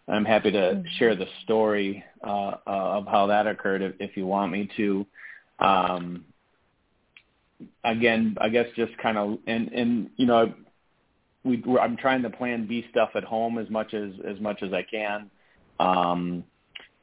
I'm 0.09 0.25
happy 0.25 0.51
to 0.51 0.59
mm-hmm. 0.59 0.89
share 0.99 1.15
the 1.15 1.27
story 1.45 2.05
uh, 2.25 2.55
of 2.67 3.07
how 3.07 3.27
that 3.29 3.47
occurred 3.47 3.83
if, 3.83 3.95
if 4.01 4.17
you 4.17 4.27
want 4.27 4.53
me 4.53 4.69
to. 4.77 5.07
Um, 5.59 6.25
again, 7.85 8.37
I 8.41 8.49
guess 8.49 8.67
just 8.77 8.97
kind 8.99 9.19
of 9.19 9.39
and 9.47 9.69
and 9.69 10.11
you 10.17 10.27
know 10.27 10.53
we 11.45 11.63
I'm 11.81 11.97
trying 11.97 12.23
to 12.23 12.31
plan 12.31 12.67
B 12.67 12.87
stuff 12.91 13.11
at 13.15 13.25
home 13.25 13.59
as 13.59 13.69
much 13.71 13.95
as 13.95 14.13
as 14.27 14.41
much 14.41 14.63
as 14.63 14.73
I 14.73 14.83
can, 14.83 15.31
um, 15.79 16.45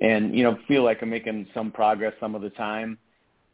and 0.01 0.35
you 0.35 0.43
know 0.43 0.57
feel 0.67 0.83
like 0.83 1.01
I'm 1.01 1.09
making 1.09 1.47
some 1.53 1.71
progress 1.71 2.13
some 2.19 2.35
of 2.35 2.41
the 2.41 2.49
time, 2.51 2.97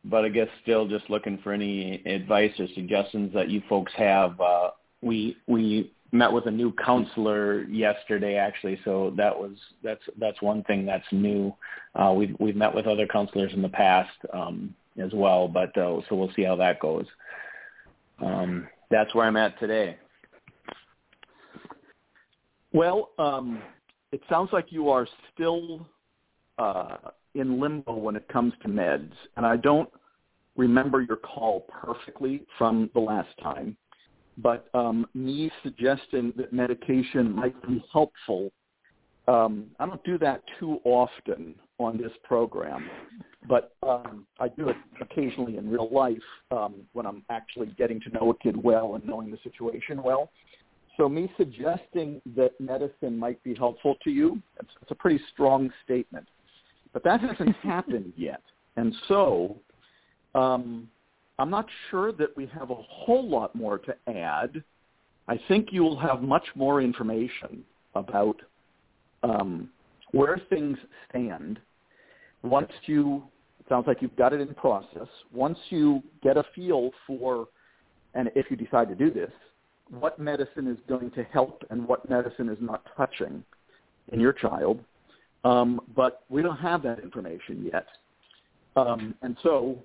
but 0.06 0.26
I 0.26 0.30
guess 0.30 0.48
still 0.62 0.88
just 0.88 1.10
looking 1.10 1.40
for 1.44 1.54
any 1.54 2.02
advice 2.06 2.52
or 2.60 2.68
suggestions 2.76 3.34
that 3.34 3.50
you 3.50 3.62
folks 3.70 3.94
have. 3.96 4.40
Uh, 4.40 4.72
we 5.02 5.38
we 5.48 5.92
met 6.14 6.32
with 6.32 6.46
a 6.46 6.52
new 6.52 6.72
counselor 6.74 7.64
yesterday 7.64 8.36
actually 8.36 8.80
so 8.86 9.12
that 9.18 9.36
was 9.38 9.52
that's 9.84 10.04
that's 10.20 10.42
one 10.42 10.64
thing 10.64 10.86
that's 10.86 11.06
new. 11.12 11.54
Uh 11.96 12.14
we've 12.16 12.36
we've 12.40 12.56
met 12.56 12.74
with 12.74 12.86
other 12.86 13.08
counselors 13.08 13.52
in 13.54 13.62
the 13.62 13.70
past 13.70 14.16
um 14.32 14.74
as 15.04 15.12
well 15.14 15.48
but 15.48 15.76
uh, 15.78 16.00
so 16.08 16.16
we'll 16.16 16.32
see 16.36 16.44
how 16.44 16.56
that 16.56 16.80
goes. 16.80 17.06
Um 18.20 18.68
that's 18.92 19.14
where 19.16 19.26
i'm 19.26 19.38
at 19.38 19.60
today. 19.60 19.98
Well 22.72 23.10
um 23.18 23.62
it 24.12 24.22
sounds 24.30 24.50
like 24.54 24.72
you 24.72 24.90
are 24.90 25.08
still 25.34 25.88
uh 26.60 26.98
in 27.34 27.60
limbo 27.60 27.96
when 27.96 28.16
it 28.16 28.28
comes 28.28 28.54
to 28.62 28.68
meds 28.68 29.12
and 29.38 29.46
i 29.46 29.58
don't 29.58 29.90
remember 30.56 31.02
your 31.02 31.18
call 31.18 31.62
perfectly 31.62 32.46
from 32.60 32.92
the 32.94 33.00
last 33.00 33.30
time 33.42 33.76
but 34.38 34.68
um, 34.74 35.06
me 35.14 35.52
suggesting 35.62 36.34
that 36.38 36.54
medication 36.54 37.32
might 37.32 37.60
be 37.68 37.84
helpful, 37.92 38.52
um, 39.28 39.68
I 39.80 39.86
don't 39.86 40.04
do 40.04 40.18
that 40.20 40.42
too 40.60 40.80
often 40.84 41.56
on 41.80 41.98
this 41.98 42.12
program, 42.24 42.90
but 43.48 43.76
um, 43.84 44.26
I 44.40 44.48
do 44.48 44.70
it 44.70 44.76
occasionally 45.02 45.58
in 45.58 45.70
real 45.70 45.90
life 45.92 46.18
um, 46.52 46.76
when 46.94 47.06
I'm 47.06 47.24
actually 47.30 47.68
getting 47.78 48.00
to 48.02 48.10
know 48.10 48.32
a 48.32 48.38
kid 48.38 48.62
well 48.62 48.96
and 48.96 49.06
knowing 49.06 49.32
the 49.32 49.38
situation 49.44 50.02
well. 50.04 50.30
So 50.98 51.10
me 51.10 51.32
suggesting 51.38 52.22
that 52.36 52.52
medicine 52.60 53.18
might 53.18 53.42
be 53.44 53.56
helpful 53.56 53.96
to 54.04 54.12
you, 54.12 54.42
it's, 54.60 54.70
it's 54.82 54.92
a 54.92 54.96
pretty 54.96 55.20
strong 55.34 55.72
statement. 55.84 56.28
But 56.92 57.04
that 57.04 57.22
hasn't 57.22 57.56
happened 57.64 58.14
yet. 58.16 58.42
And 58.76 58.94
so 59.08 59.58
um, 60.36 60.88
I'm 61.40 61.50
not 61.50 61.66
sure 61.90 62.12
that 62.14 62.36
we 62.38 62.46
have 62.48 62.70
a 62.70 62.76
whole 62.76 63.28
lot 63.28 63.56
more 63.56 63.80
to 63.80 63.96
add. 64.08 64.64
I 65.28 65.40
think 65.48 65.70
you'll 65.72 66.00
have 66.00 66.22
much 66.22 66.46
more 66.56 66.82
information 66.82 67.64
about 67.96 68.42
um, 69.24 69.70
where 70.12 70.40
things 70.50 70.78
stand 71.10 71.60
once 72.44 72.72
you, 72.86 73.24
it 73.60 73.66
sounds 73.70 73.88
like 73.88 74.02
you've 74.02 74.16
got 74.16 74.34
it 74.34 74.42
in 74.42 74.54
process, 74.54 75.08
once 75.34 75.58
you 75.70 76.04
get 76.22 76.38
a 76.38 76.44
feel 76.54 76.92
for, 77.08 77.48
and 78.14 78.30
if 78.36 78.46
you 78.52 78.58
decide 78.58 78.90
to 78.90 78.96
do 78.96 79.10
this, 79.10 79.32
what 79.90 80.20
medicine 80.20 80.68
is 80.68 80.78
going 80.88 81.10
to 81.12 81.24
help 81.24 81.64
and 81.70 81.88
what 81.88 82.08
medicine 82.10 82.50
is 82.50 82.58
not 82.60 82.86
touching 82.96 83.44
in 84.12 84.20
your 84.20 84.34
child. 84.34 84.80
Um, 85.46 85.82
but 85.96 86.24
we 86.30 86.42
don't 86.42 86.58
have 86.58 86.84
that 86.84 87.00
information 87.00 87.70
yet. 87.72 87.88
Um, 88.76 89.14
and 89.22 89.36
so 89.44 89.78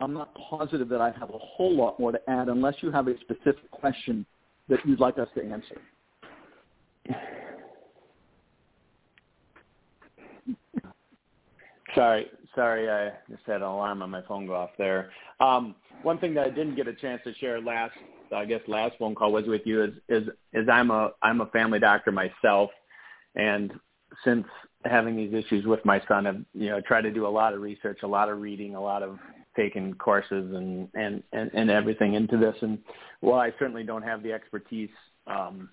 I'm 0.00 0.12
not 0.12 0.34
positive 0.34 0.88
that 0.88 1.00
I 1.00 1.10
have 1.18 1.30
a 1.30 1.38
whole 1.38 1.74
lot 1.76 1.98
more 2.00 2.12
to 2.12 2.30
add 2.30 2.48
unless 2.48 2.74
you 2.80 2.90
have 2.90 3.08
a 3.08 3.18
specific 3.20 3.70
question 3.70 4.26
that 4.68 4.78
you'd 4.86 5.00
like 5.00 5.18
us 5.18 5.28
to 5.34 5.44
answer. 5.44 5.80
Sorry, 11.94 12.26
sorry, 12.54 12.90
I 12.90 13.10
just 13.30 13.42
had 13.46 13.56
an 13.56 13.62
alarm 13.62 14.02
on 14.02 14.10
my 14.10 14.22
phone 14.22 14.46
go 14.46 14.54
off 14.54 14.70
there. 14.78 15.10
Um, 15.40 15.74
one 16.02 16.18
thing 16.18 16.34
that 16.34 16.46
I 16.46 16.50
didn't 16.50 16.74
get 16.74 16.88
a 16.88 16.94
chance 16.94 17.20
to 17.24 17.34
share 17.34 17.60
last, 17.60 17.92
I 18.34 18.44
guess, 18.44 18.60
last 18.66 18.94
phone 18.98 19.14
call 19.14 19.32
was 19.32 19.46
with 19.46 19.62
you 19.64 19.84
is 19.84 19.90
is 20.08 20.28
is 20.52 20.68
I'm 20.70 20.90
a 20.90 21.10
I'm 21.22 21.40
a 21.40 21.46
family 21.46 21.78
doctor 21.78 22.10
myself, 22.10 22.70
and 23.34 23.72
since 24.24 24.46
having 24.84 25.16
these 25.16 25.32
issues 25.32 25.66
with 25.66 25.84
my 25.84 26.00
son, 26.08 26.26
I've 26.26 26.44
you 26.54 26.70
know 26.70 26.80
tried 26.80 27.02
to 27.02 27.10
do 27.10 27.26
a 27.26 27.28
lot 27.28 27.52
of 27.52 27.60
research, 27.60 27.98
a 28.02 28.06
lot 28.06 28.28
of 28.28 28.40
reading, 28.40 28.74
a 28.74 28.82
lot 28.82 29.02
of 29.02 29.18
taken 29.54 29.94
courses 29.94 30.54
and, 30.54 30.88
and, 30.94 31.22
and, 31.32 31.50
and 31.54 31.70
everything 31.70 32.14
into 32.14 32.36
this. 32.36 32.56
And 32.62 32.78
while 33.20 33.40
I 33.40 33.52
certainly 33.58 33.84
don't 33.84 34.02
have 34.02 34.22
the 34.22 34.32
expertise 34.32 34.90
um, 35.26 35.68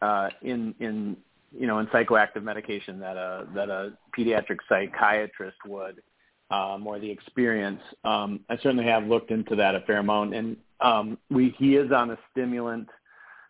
uh, 0.00 0.28
in, 0.42 0.74
in, 0.80 1.16
you 1.56 1.66
know, 1.66 1.78
in 1.78 1.86
psychoactive 1.86 2.42
medication 2.42 2.98
that 3.00 3.16
a, 3.16 3.46
that 3.54 3.68
a 3.68 3.92
pediatric 4.16 4.58
psychiatrist 4.68 5.56
would, 5.66 6.02
um, 6.50 6.86
or 6.86 6.98
the 6.98 7.10
experience, 7.10 7.80
um, 8.04 8.40
I 8.48 8.56
certainly 8.56 8.84
have 8.84 9.04
looked 9.04 9.30
into 9.30 9.56
that 9.56 9.74
a 9.74 9.80
fair 9.80 9.98
amount. 9.98 10.34
And 10.34 10.56
um, 10.80 11.18
we, 11.30 11.54
he 11.58 11.76
is 11.76 11.90
on 11.92 12.10
a 12.10 12.18
stimulant 12.30 12.88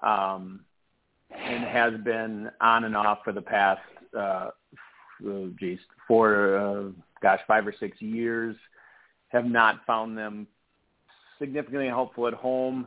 um, 0.02 0.60
and 1.34 1.64
has 1.64 1.94
been 2.04 2.50
on 2.60 2.84
and 2.84 2.96
off 2.96 3.18
for 3.24 3.32
the 3.32 3.42
past, 3.42 3.80
uh, 4.16 4.50
oh, 5.26 5.50
geez, 5.58 5.78
four, 6.06 6.56
uh, 6.56 6.82
gosh, 7.20 7.40
five 7.48 7.66
or 7.66 7.74
six 7.78 8.00
years 8.00 8.56
have 9.34 9.44
not 9.44 9.84
found 9.86 10.16
them 10.16 10.46
significantly 11.38 11.88
helpful 11.88 12.26
at 12.26 12.34
home. 12.34 12.86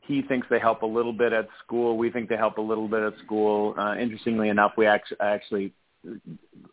He 0.00 0.22
thinks 0.22 0.46
they 0.48 0.58
help 0.58 0.82
a 0.82 0.86
little 0.86 1.12
bit 1.12 1.34
at 1.34 1.48
school. 1.62 1.98
We 1.98 2.10
think 2.10 2.30
they 2.30 2.36
help 2.36 2.56
a 2.56 2.62
little 2.62 2.88
bit 2.88 3.02
at 3.02 3.12
school. 3.24 3.74
Uh, 3.76 3.96
interestingly 3.96 4.48
enough, 4.48 4.72
we 4.78 4.86
actually, 4.86 5.74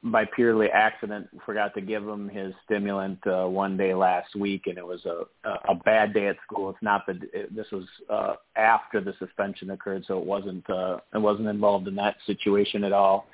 by 0.04 0.24
purely 0.24 0.70
accident, 0.70 1.28
forgot 1.46 1.74
to 1.74 1.82
give 1.82 2.08
him 2.08 2.30
his 2.30 2.54
stimulant 2.64 3.20
uh, 3.28 3.46
one 3.48 3.76
day 3.76 3.94
last 3.94 4.36
week, 4.36 4.68
and 4.68 4.78
it 4.78 4.86
was 4.86 5.04
a 5.06 5.24
a 5.68 5.76
bad 5.76 6.14
day 6.14 6.28
at 6.28 6.38
school. 6.46 6.70
It's 6.70 6.82
not 6.82 7.06
that 7.08 7.18
it, 7.34 7.54
this 7.54 7.68
was 7.72 7.84
uh, 8.10 8.36
after 8.56 9.02
the 9.02 9.14
suspension 9.20 9.72
occurred, 9.72 10.06
so 10.08 10.18
it 10.18 10.26
wasn't 10.26 10.70
uh, 10.70 11.00
it 11.14 11.18
wasn't 11.18 11.50
involved 11.50 11.88
in 11.90 11.96
that 11.96 12.16
situation 12.26 12.86
at 12.86 12.94
all. 12.94 13.28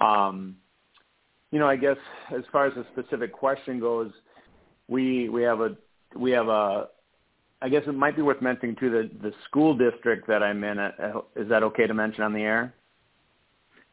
Um, 0.00 0.56
you 1.52 1.58
know, 1.58 1.68
I 1.68 1.76
guess 1.76 1.96
as 2.36 2.42
far 2.50 2.66
as 2.66 2.74
the 2.74 2.84
specific 2.92 3.32
question 3.32 3.80
goes, 3.80 4.10
we 4.92 5.28
we 5.28 5.42
have 5.42 5.60
a 5.60 5.76
we 6.16 6.30
have 6.32 6.48
a 6.48 6.88
I 7.62 7.68
guess 7.68 7.82
it 7.86 7.94
might 7.94 8.16
be 8.16 8.22
worth 8.22 8.42
mentioning 8.42 8.76
too 8.78 8.90
the 8.90 9.10
the 9.22 9.32
school 9.48 9.76
district 9.76 10.26
that 10.28 10.42
I'm 10.42 10.62
in. 10.64 10.78
Uh, 10.78 11.20
is 11.36 11.48
that 11.48 11.62
okay 11.62 11.86
to 11.86 11.94
mention 11.94 12.22
on 12.22 12.32
the 12.32 12.40
air? 12.40 12.74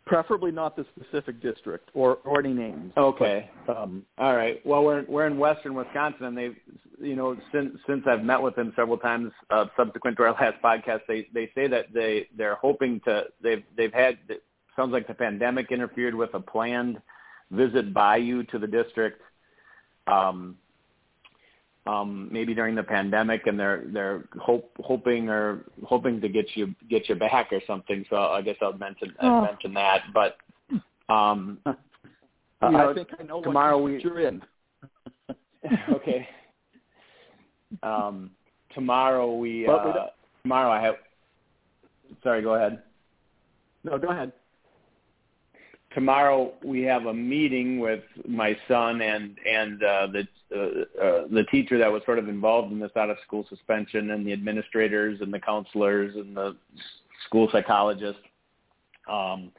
Preferably 0.06 0.52
not 0.52 0.76
the 0.76 0.86
specific 0.96 1.42
district 1.42 1.90
or 1.94 2.18
or 2.26 2.40
any 2.40 2.54
names. 2.54 2.92
Okay. 2.98 3.50
But, 3.68 3.78
um, 3.78 4.06
All 4.18 4.36
right. 4.36 4.66
Well, 4.66 4.84
we're 4.84 5.06
we're 5.08 5.28
in 5.28 5.38
western 5.38 5.76
Wisconsin, 5.76 6.26
and 6.26 6.38
they've 6.38 6.56
you 7.00 7.16
know 7.16 7.38
since 7.52 7.78
since 7.88 8.04
I've 8.08 8.24
met 8.24 8.42
with 8.42 8.56
them 8.56 8.74
several 8.76 8.98
times 8.98 9.32
uh, 9.52 9.66
subsequent 9.78 10.18
to 10.18 10.24
our 10.24 10.34
last 10.34 10.62
podcast, 10.64 11.02
they 11.08 11.28
they 11.34 11.52
say 11.54 11.68
that 11.68 11.94
they 11.94 12.28
they're 12.36 12.56
hoping 12.56 13.02
to 13.06 13.26
they've 13.42 13.64
they've 13.78 13.94
had 13.94 14.18
it 14.30 14.44
sounds 14.76 14.92
like 14.94 15.08
the 15.08 15.14
pandemic 15.14 15.72
interfered 15.72 16.16
with 16.16 16.34
a 16.34 16.40
planned 16.40 17.00
visit 17.52 17.94
by 17.94 18.18
you 18.18 18.44
to 18.46 18.58
the 18.58 18.68
district. 18.68 19.22
Um, 20.08 20.56
um, 21.90 22.30
maybe 22.32 22.54
during 22.54 22.76
the 22.76 22.84
pandemic, 22.84 23.48
and 23.48 23.60
they're 23.60 23.84
they're 23.88 24.24
hope, 24.40 24.72
hoping 24.80 25.30
or 25.30 25.66
hoping 25.86 26.22
to 26.22 26.30
get 26.30 26.46
you 26.56 26.76
get 26.90 27.10
you 27.10 27.16
back 27.16 27.52
or 27.52 27.62
something. 27.66 28.06
So 28.10 28.16
I 28.16 28.42
guess 28.42 28.56
I'll 28.62 28.74
mention 28.74 29.14
oh. 29.22 29.28
I'll 29.28 29.42
mention 29.44 29.74
that. 29.74 30.02
But 30.14 30.38
um, 31.12 31.60
you 31.66 31.74
know, 32.70 32.92
I 32.92 32.94
think 32.94 33.10
I 33.20 33.24
know 33.24 33.42
tomorrow 33.42 33.78
what 33.78 33.92
we, 33.92 34.02
you're 34.04 34.20
in. 34.20 34.42
okay. 35.94 36.28
Um, 37.84 38.32
tomorrow 38.74 39.36
we 39.36 39.68
uh, 39.68 40.08
tomorrow 40.44 40.72
I 40.72 40.82
have. 40.82 40.96
Sorry, 42.24 42.42
go 42.42 42.56
ahead. 42.56 42.84
No, 43.84 43.98
go 43.98 44.10
ahead 44.10 44.32
tomorrow 45.94 46.54
we 46.64 46.82
have 46.84 47.06
a 47.06 47.14
meeting 47.14 47.80
with 47.80 48.04
my 48.28 48.58
son 48.68 49.02
and 49.02 49.38
and 49.48 49.84
uh, 49.84 50.08
the 50.08 50.28
uh, 50.56 51.04
uh, 51.04 51.28
the 51.32 51.44
teacher 51.52 51.78
that 51.78 51.92
was 51.92 52.02
sort 52.06 52.20
of 52.20 52.28
involved 52.28 52.72
in 52.72 52.80
this 52.80 52.92
out 52.96 53.10
of 53.10 53.18
school 53.26 53.46
suspension 53.50 54.12
and 54.12 54.26
the 54.26 54.34
administrators 54.34 55.20
and 55.22 55.34
the 55.34 55.40
counselors 55.40 56.16
and 56.16 56.36
the 56.36 56.56
school 57.28 57.48
psychologist 57.52 58.20
um, 59.08 59.52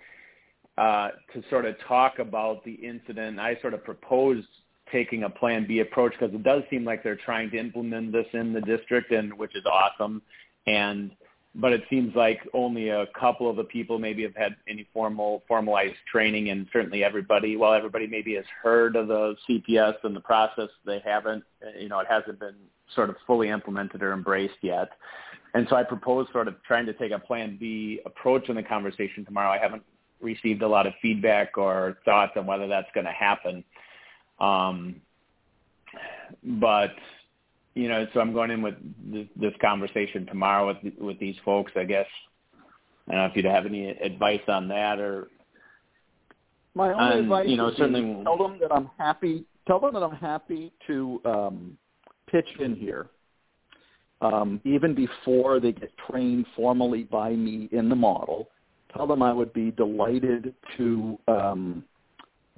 uh, 0.79 1.11
to 1.33 1.43
sort 1.49 1.65
of 1.65 1.77
talk 1.87 2.19
about 2.19 2.65
the 2.65 2.73
incident. 2.73 3.39
I 3.39 3.57
sort 3.61 3.75
of 3.75 3.85
proposed 3.85 4.47
taking 4.91 5.25
a 5.25 5.31
Plan 5.31 5.67
B 5.67 5.81
approach 5.81 6.13
because 6.19 6.35
it 6.35 6.43
does 6.43 6.63
seem 6.71 6.85
like 6.85 7.05
they're 7.05 7.17
trying 7.17 7.51
to 7.51 7.59
implement 7.59 8.13
this 8.13 8.27
in 8.33 8.53
the 8.53 8.61
district, 8.61 9.13
and 9.13 9.33
which 9.35 9.55
is 9.55 9.65
awesome. 9.67 10.23
And 10.67 11.13
but 11.55 11.73
it 11.73 11.83
seems 11.91 12.15
like 12.15 12.41
only 12.55 12.91
a 12.91 13.07
couple 13.19 13.51
of 13.51 13.57
the 13.57 13.65
people 13.65 13.99
maybe 13.99 14.23
have 14.23 14.37
had 14.37 14.55
any 14.69 14.87
formal 14.93 15.43
formalized 15.49 15.97
training 16.11 16.51
and 16.51 16.69
certainly 16.73 17.03
everybody 17.03 17.57
while 17.57 17.75
everybody 17.75 18.07
maybe 18.07 18.35
has 18.35 18.45
heard 18.63 18.95
of 18.95 19.09
the 19.09 19.35
CPS 19.49 19.95
and 20.05 20.15
the 20.15 20.21
process 20.21 20.69
they 20.87 21.01
haven't 21.05 21.43
you 21.79 21.89
know 21.89 21.99
it 21.99 22.07
hasn't 22.09 22.39
been 22.39 22.55
sort 22.95 23.11
of 23.11 23.17
fully 23.27 23.49
implemented 23.49 24.03
or 24.03 24.13
embraced 24.13 24.59
yet. 24.63 24.91
And 25.55 25.67
so 25.69 25.77
I 25.77 25.83
propose 25.83 26.29
sort 26.33 26.47
of 26.49 26.63
trying 26.63 26.87
to 26.87 26.93
take 26.93 27.13
a 27.13 27.19
plan 27.19 27.57
B 27.59 28.01
approach 28.07 28.49
in 28.49 28.57
the 28.57 28.63
conversation 28.63 29.25
tomorrow. 29.25 29.51
I 29.51 29.59
haven't 29.59 29.83
received 30.21 30.63
a 30.63 30.69
lot 30.69 30.87
of 30.87 30.93
feedback 31.03 31.59
or 31.59 31.99
thoughts 32.05 32.33
on 32.37 32.47
whether 32.47 32.69
that's 32.69 32.89
going 32.95 33.07
to 33.07 33.13
happen. 33.13 33.65
Um 34.39 34.97
but 36.45 36.95
you 37.81 37.89
know, 37.89 38.07
so 38.13 38.21
I'm 38.21 38.33
going 38.33 38.51
in 38.51 38.63
with 38.63 38.75
this, 39.13 39.27
this 39.45 39.55
conversation 39.61 40.27
tomorrow 40.27 40.67
with 40.69 40.95
with 41.09 41.19
these 41.19 41.39
folks. 41.45 41.73
I 41.77 41.85
guess 41.85 42.11
I 43.09 43.13
don't 43.13 43.21
know 43.23 43.27
if 43.31 43.37
you'd 43.37 43.45
have 43.45 43.67
any 43.67 43.91
advice 43.91 44.47
on 44.49 44.69
that 44.69 44.99
or. 44.99 45.29
My 46.75 46.93
only 46.93 47.05
on, 47.05 47.19
advice 47.25 47.49
you 47.49 47.57
know, 47.57 47.69
is 47.69 47.77
certainly 47.77 48.23
tell 48.25 48.39
them 48.39 48.59
that 48.61 48.73
I'm 48.73 48.91
happy. 48.99 49.45
Tell 49.67 49.81
them 49.81 49.93
that 49.95 50.03
I'm 50.03 50.17
happy 50.17 50.73
to 50.87 51.21
um, 51.25 51.79
pitch 52.31 52.49
in 52.61 52.77
here. 52.77 53.09
um, 54.21 54.61
even 54.65 54.95
before 54.95 55.61
they 55.61 55.73
get 55.73 55.91
trained 56.11 56.47
formally 56.55 57.05
by 57.05 57.31
me 57.31 57.69
in 57.73 57.89
the 57.89 57.97
model. 57.97 58.49
Tell 58.95 59.07
them 59.07 59.23
I 59.23 59.33
would 59.33 59.53
be 59.53 59.71
delighted 59.73 60.55
to 60.77 61.19
um, 61.29 61.85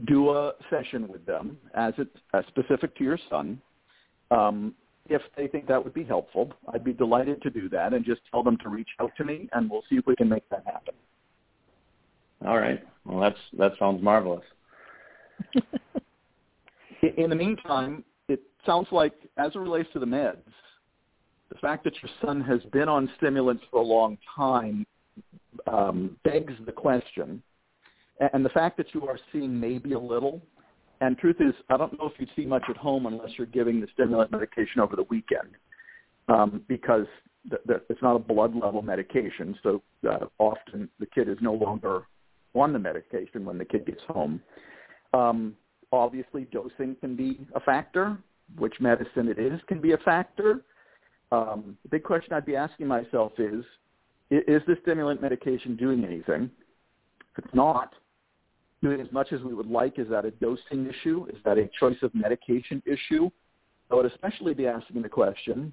do 0.07 0.31
a 0.31 0.53
session 0.71 1.07
with 1.09 1.25
them 1.27 1.59
as 1.75 1.93
it's 1.99 2.17
uh, 2.35 2.43
specific 2.49 2.97
to 2.97 3.05
your 3.05 3.19
son. 3.31 3.61
Um, 4.31 4.75
if 5.09 5.23
they 5.37 5.49
think 5.49 5.67
that 5.69 5.83
would 5.83 5.95
be 5.95 6.05
helpful, 6.05 6.53
I'd 6.73 6.85
be 6.85 6.93
delighted 6.93 7.43
to 7.43 7.51
do 7.51 7.69
that 7.71 7.93
and 7.93 8.05
just 8.05 8.21
tell 8.31 8.43
them 8.43 8.57
to 8.59 8.69
reach 8.69 8.89
out 9.01 9.11
to 9.17 9.25
me 9.25 9.49
and 9.53 9.71
we'll 9.71 9.83
see 9.89 9.97
if 9.97 10.07
we 10.07 10.17
can 10.17 10.29
make 10.29 10.49
that 10.51 10.65
happen. 10.65 10.95
All 12.47 12.59
right. 12.59 12.83
Well, 13.05 13.21
that's 13.21 13.39
that 13.59 13.73
sounds 13.79 14.03
marvelous. 14.03 14.45
in 17.17 17.31
the 17.31 17.37
meantime, 17.37 18.05
it 18.29 18.41
sounds 18.65 18.89
like 18.91 19.13
as 19.37 19.53
it 19.55 19.59
relates 19.59 19.89
to 19.93 19.99
the 19.99 20.07
meds, 20.07 20.37
the 21.51 21.59
fact 21.59 21.85
that 21.85 21.95
your 22.03 22.11
son 22.25 22.41
has 22.41 22.63
been 22.73 22.89
on 22.89 23.11
stimulants 23.17 23.63
for 23.71 23.81
a 23.81 23.85
long 23.85 24.19
time 24.35 24.87
um, 25.67 26.17
begs 26.25 26.55
the 26.65 26.73
question. 26.73 27.43
And 28.33 28.45
the 28.45 28.51
fact 28.51 28.77
that 28.77 28.95
you 28.95 29.07
are 29.07 29.19
seeing 29.33 29.59
maybe 29.59 29.93
a 29.93 29.99
little, 29.99 30.41
and 31.03 31.19
truth 31.19 31.37
is, 31.41 31.53
I 31.69 31.77
don't 31.77 31.99
know 31.99 32.07
if 32.07 32.13
you'd 32.19 32.31
see 32.37 32.47
much 32.47 32.63
at 32.71 32.77
home 32.77 33.07
unless 33.07 33.31
you're 33.37 33.49
giving 33.49 33.81
the 33.81 33.89
stimulant 33.93 34.31
medication 34.31 34.81
over 34.81 34.95
the 34.95 35.03
weekend, 35.11 35.57
um, 36.29 36.63
because 36.69 37.07
the, 37.51 37.59
the, 37.67 37.83
it's 37.91 38.01
not 38.01 38.15
a 38.15 38.21
blood 38.21 38.55
level 38.55 38.83
medication. 38.83 39.59
So 39.65 39.83
uh, 40.09 40.27
often 40.39 40.89
the 41.01 41.07
kid 41.07 41.29
is 41.29 41.39
no 41.41 41.55
longer 41.55 42.03
on 42.55 42.73
the 42.73 42.79
medication 42.79 43.45
when 43.45 43.59
the 43.59 43.65
kid 43.65 43.85
gets 43.85 44.03
home. 44.07 44.41
Um, 45.13 45.57
obviously, 45.91 46.47
dosing 46.53 46.95
can 47.01 47.17
be 47.17 47.41
a 47.57 47.61
factor. 47.61 48.17
Which 48.59 48.75
medicine 48.81 49.27
it 49.29 49.39
is 49.39 49.61
can 49.67 49.81
be 49.81 49.93
a 49.93 49.99
factor. 49.99 50.61
Um, 51.33 51.77
the 51.83 51.89
big 51.89 52.05
question 52.05 52.33
I'd 52.35 52.47
be 52.47 52.55
asking 52.55 52.87
myself 52.87 53.33
is, 53.39 53.65
is 54.31 54.63
the 54.67 54.77
stimulant 54.83 55.21
medication 55.21 55.75
doing 55.75 56.05
anything? 56.05 56.51
If 57.37 57.45
it's 57.45 57.55
not 57.55 57.95
doing 58.83 59.01
as 59.01 59.11
much 59.13 59.33
as 59.33 59.41
we 59.43 59.55
would 59.55 59.71
like, 59.71 59.99
is 59.99 60.09
that 60.11 60.25
a 60.25 60.31
dosing 60.33 60.89
issue? 60.89 61.27
Is 61.31 61.39
that 61.45 61.59
a 61.59 61.69
choice 61.79 61.97
of 62.03 62.15
medication 62.15 62.83
issue? 62.85 63.31
I 63.91 63.95
would 63.95 64.07
especially 64.07 64.55
be 64.55 64.67
asking 64.67 65.03
the 65.03 65.09
question, 65.09 65.73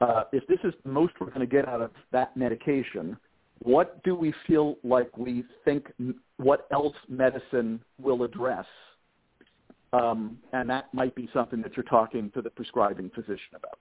uh, 0.00 0.24
if 0.32 0.46
this 0.46 0.58
is 0.64 0.72
the 0.82 0.90
most 0.90 1.14
we're 1.20 1.28
going 1.28 1.40
to 1.40 1.46
get 1.46 1.68
out 1.68 1.82
of 1.82 1.90
that 2.10 2.36
medication, 2.36 3.16
what 3.62 4.02
do 4.02 4.14
we 4.14 4.32
feel 4.46 4.76
like 4.82 5.16
we 5.18 5.44
think 5.64 5.92
what 6.38 6.66
else 6.72 6.94
medicine 7.08 7.80
will 8.00 8.22
address? 8.22 8.64
Um, 9.92 10.38
and 10.52 10.70
that 10.70 10.92
might 10.94 11.14
be 11.14 11.28
something 11.34 11.60
that 11.62 11.76
you're 11.76 11.84
talking 11.84 12.30
to 12.34 12.40
the 12.40 12.50
prescribing 12.50 13.10
physician 13.14 13.54
about. 13.54 13.78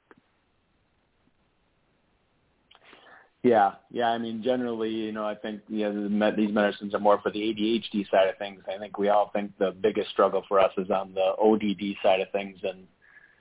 Yeah, 3.43 3.73
yeah. 3.89 4.09
I 4.09 4.17
mean, 4.17 4.43
generally, 4.43 4.89
you 4.89 5.13
know, 5.13 5.25
I 5.25 5.33
think 5.33 5.61
you 5.69 5.89
know 5.89 6.31
these 6.35 6.51
medicines 6.51 6.93
are 6.93 6.99
more 6.99 7.21
for 7.21 7.31
the 7.31 7.39
ADHD 7.39 8.09
side 8.09 8.27
of 8.27 8.37
things. 8.37 8.61
I 8.67 8.77
think 8.77 8.97
we 8.97 9.09
all 9.09 9.29
think 9.33 9.57
the 9.57 9.71
biggest 9.71 10.09
struggle 10.09 10.43
for 10.47 10.59
us 10.59 10.71
is 10.77 10.91
on 10.91 11.13
the 11.13 11.35
ODD 11.41 11.95
side 12.03 12.19
of 12.19 12.29
things, 12.31 12.57
and 12.63 12.85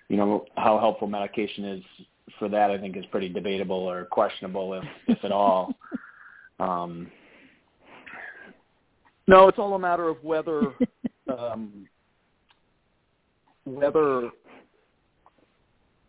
you 0.08 0.16
know 0.16 0.44
how 0.56 0.78
helpful 0.78 1.08
medication 1.08 1.64
is 1.64 1.82
for 2.38 2.48
that. 2.48 2.70
I 2.70 2.78
think 2.78 2.96
is 2.96 3.06
pretty 3.06 3.28
debatable 3.28 3.76
or 3.76 4.04
questionable, 4.04 4.74
if 4.74 4.84
if 5.08 5.24
at 5.24 5.32
all. 5.32 5.74
Um, 6.60 7.08
no, 9.28 9.46
it's 9.46 9.58
all 9.58 9.74
a 9.74 9.78
matter 9.78 10.08
of 10.08 10.16
whether 10.24 10.74
um, 11.28 11.86
whether 13.64 14.30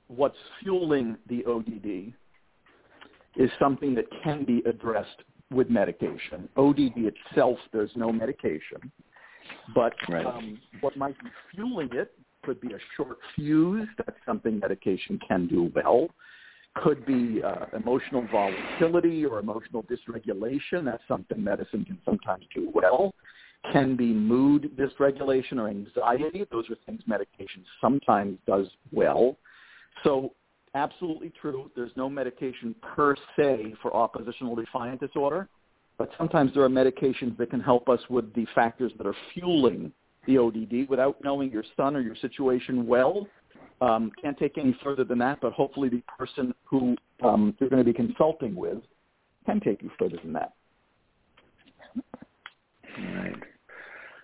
what's 0.07 0.37
fueling 0.59 1.17
the 1.27 1.45
ODD 1.45 2.13
is 3.35 3.49
something 3.59 3.95
that 3.95 4.05
can 4.23 4.43
be 4.43 4.61
addressed 4.65 5.23
with 5.51 5.69
medication. 5.69 6.47
ODD 6.57 6.93
itself, 6.97 7.57
there's 7.71 7.91
no 7.95 8.11
medication, 8.11 8.91
but 9.73 9.93
right. 10.09 10.25
um, 10.25 10.59
what 10.81 10.95
might 10.97 11.17
be 11.23 11.29
fueling 11.53 11.89
it 11.91 12.13
could 12.43 12.61
be 12.61 12.73
a 12.73 12.79
short 12.95 13.17
fuse. 13.35 13.87
That's 13.97 14.17
something 14.25 14.59
medication 14.59 15.19
can 15.27 15.47
do 15.47 15.71
well 15.75 16.09
could 16.75 17.05
be 17.05 17.41
uh, 17.43 17.65
emotional 17.75 18.25
volatility 18.31 19.25
or 19.25 19.39
emotional 19.39 19.83
dysregulation. 19.83 20.85
That's 20.85 21.03
something 21.07 21.43
medicine 21.43 21.85
can 21.85 21.99
sometimes 22.05 22.45
do 22.53 22.71
well. 22.73 23.13
Can 23.71 23.95
be 23.95 24.13
mood 24.13 24.71
dysregulation 24.77 25.57
or 25.57 25.67
anxiety. 25.67 26.45
Those 26.51 26.69
are 26.69 26.75
things 26.85 27.01
medication 27.07 27.65
sometimes 27.81 28.37
does 28.47 28.67
well. 28.91 29.37
So 30.03 30.33
absolutely 30.75 31.31
true. 31.41 31.71
There's 31.75 31.91
no 31.95 32.09
medication 32.09 32.75
per 32.81 33.15
se 33.35 33.75
for 33.81 33.95
oppositional 33.95 34.55
defiant 34.55 34.99
disorder, 34.99 35.47
but 35.97 36.09
sometimes 36.17 36.53
there 36.53 36.63
are 36.63 36.69
medications 36.69 37.37
that 37.37 37.49
can 37.49 37.59
help 37.59 37.89
us 37.89 37.99
with 38.09 38.33
the 38.33 38.45
factors 38.55 38.91
that 38.97 39.07
are 39.07 39.15
fueling 39.33 39.91
the 40.27 40.37
ODD 40.37 40.89
without 40.89 41.17
knowing 41.23 41.51
your 41.51 41.63
son 41.75 41.95
or 41.95 42.01
your 42.01 42.15
situation 42.15 42.85
well 42.85 43.27
um, 43.81 44.11
can't 44.21 44.37
take 44.37 44.57
any 44.57 44.75
further 44.83 45.03
than 45.03 45.17
that, 45.19 45.39
but 45.41 45.53
hopefully 45.53 45.89
the 45.89 46.03
person 46.17 46.53
who 46.65 46.95
um, 47.23 47.55
you're 47.59 47.69
going 47.69 47.83
to 47.83 47.89
be 47.89 47.93
consulting 47.93 48.55
with 48.55 48.79
can 49.45 49.59
take 49.59 49.81
you 49.81 49.89
further 49.97 50.17
than 50.21 50.33
that. 50.33 50.53
All 52.97 53.15
right. 53.15 53.35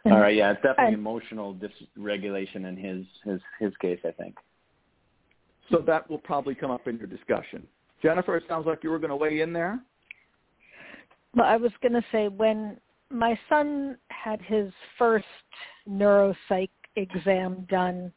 All 0.06 0.20
right. 0.20 0.36
Yeah, 0.36 0.52
it's 0.52 0.62
definitely 0.62 0.94
emotional 0.94 1.56
dysregulation 1.56 2.68
in 2.68 2.78
his 2.78 3.06
his 3.24 3.42
his 3.60 3.74
case. 3.78 4.00
I 4.06 4.12
think. 4.12 4.36
So 5.72 5.80
that 5.80 6.10
will 6.10 6.20
probably 6.20 6.56
come 6.56 6.72
up 6.72 6.88
in 6.88 6.98
your 6.98 7.08
discussion. 7.08 7.66
Jennifer, 8.02 8.38
it 8.38 8.44
sounds 8.48 8.66
like 8.66 8.84
you 8.84 8.92
were 8.92 9.00
going 9.00 9.10
to 9.10 9.16
weigh 9.16 9.42
in 9.42 9.52
there. 9.52 9.80
Well, 11.36 11.46
I 11.46 11.58
was 11.58 11.72
going 11.82 11.94
to 11.94 12.06
say 12.12 12.28
when 12.28 12.78
my 13.10 13.38
son 13.50 13.98
had 14.10 14.42
his 14.42 14.72
first 14.98 15.26
neuropsych 15.90 16.70
exam 16.96 17.66
done 17.70 18.12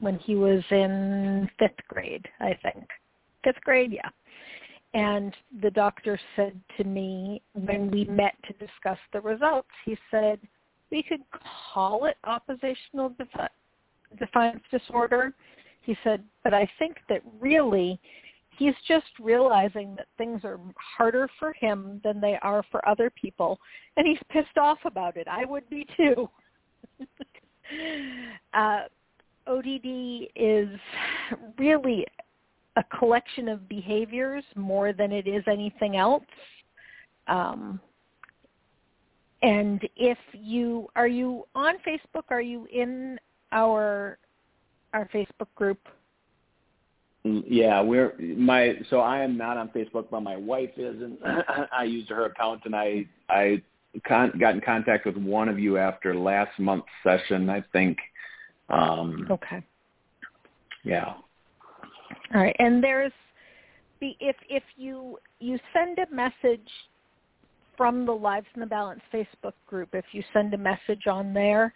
when 0.00 0.18
he 0.18 0.34
was 0.34 0.62
in 0.70 1.48
fifth 1.58 1.86
grade, 1.88 2.26
I 2.40 2.58
think. 2.62 2.84
Fifth 3.44 3.60
grade, 3.64 3.92
yeah. 3.92 4.08
And 4.94 5.34
the 5.62 5.70
doctor 5.70 6.18
said 6.36 6.60
to 6.76 6.84
me 6.84 7.40
when 7.54 7.90
we 7.90 8.04
met 8.04 8.34
to 8.46 8.52
discuss 8.54 8.98
the 9.12 9.20
results, 9.20 9.68
he 9.84 9.96
said, 10.10 10.38
we 10.90 11.02
could 11.02 11.22
call 11.72 12.04
it 12.04 12.16
oppositional 12.24 13.10
defi- 13.10 13.48
defiance 14.18 14.62
disorder. 14.70 15.32
He 15.82 15.96
said, 16.04 16.22
but 16.44 16.54
I 16.54 16.68
think 16.78 16.98
that 17.08 17.22
really 17.40 18.00
he's 18.56 18.74
just 18.86 19.06
realizing 19.20 19.94
that 19.96 20.06
things 20.18 20.42
are 20.44 20.60
harder 20.76 21.28
for 21.38 21.52
him 21.52 22.00
than 22.04 22.20
they 22.20 22.38
are 22.42 22.62
for 22.70 22.86
other 22.88 23.10
people. 23.10 23.58
And 23.96 24.06
he's 24.06 24.18
pissed 24.28 24.58
off 24.58 24.78
about 24.84 25.16
it. 25.16 25.26
I 25.28 25.44
would 25.44 25.68
be 25.68 25.86
too. 25.96 26.28
uh, 28.54 28.82
ODD 29.46 30.28
is 30.36 30.68
really 31.58 32.06
a 32.76 32.84
collection 32.98 33.48
of 33.48 33.68
behaviors 33.68 34.44
more 34.54 34.92
than 34.92 35.12
it 35.12 35.26
is 35.26 35.42
anything 35.46 35.96
else. 35.96 36.24
Um, 37.26 37.80
and 39.42 39.86
if 39.96 40.18
you 40.32 40.88
are 40.94 41.08
you 41.08 41.44
on 41.54 41.74
Facebook? 41.86 42.24
Are 42.30 42.40
you 42.40 42.66
in 42.72 43.18
our 43.50 44.18
our 44.92 45.08
Facebook 45.14 45.48
group? 45.54 45.78
Mm, 47.26 47.44
yeah, 47.46 47.80
we're 47.80 48.14
my 48.18 48.74
so 48.90 49.00
I 49.00 49.20
am 49.22 49.36
not 49.36 49.56
on 49.56 49.68
Facebook, 49.68 50.06
but 50.10 50.22
my 50.22 50.36
wife 50.36 50.70
is, 50.76 51.00
and 51.02 51.18
I 51.72 51.84
used 51.84 52.08
her 52.10 52.26
account, 52.26 52.62
and 52.64 52.74
I 52.74 53.06
I 53.28 53.62
con- 54.06 54.32
got 54.38 54.54
in 54.54 54.60
contact 54.60 55.06
with 55.06 55.16
one 55.16 55.48
of 55.48 55.58
you 55.58 55.78
after 55.78 56.14
last 56.14 56.58
month's 56.58 56.88
session. 57.02 57.48
I 57.48 57.62
think 57.72 57.98
um, 58.68 59.28
okay. 59.30 59.62
Yeah. 60.84 61.14
All 62.34 62.40
right, 62.40 62.56
and 62.58 62.82
there's 62.82 63.12
the 64.00 64.16
if 64.18 64.36
if 64.48 64.64
you 64.76 65.18
you 65.38 65.58
send 65.72 65.98
a 65.98 66.12
message 66.12 66.68
from 67.76 68.04
the 68.04 68.12
Lives 68.12 68.46
in 68.54 68.60
the 68.60 68.66
Balance 68.66 69.00
Facebook 69.12 69.54
group, 69.66 69.90
if 69.92 70.04
you 70.12 70.22
send 70.32 70.52
a 70.54 70.58
message 70.58 71.06
on 71.06 71.32
there, 71.32 71.72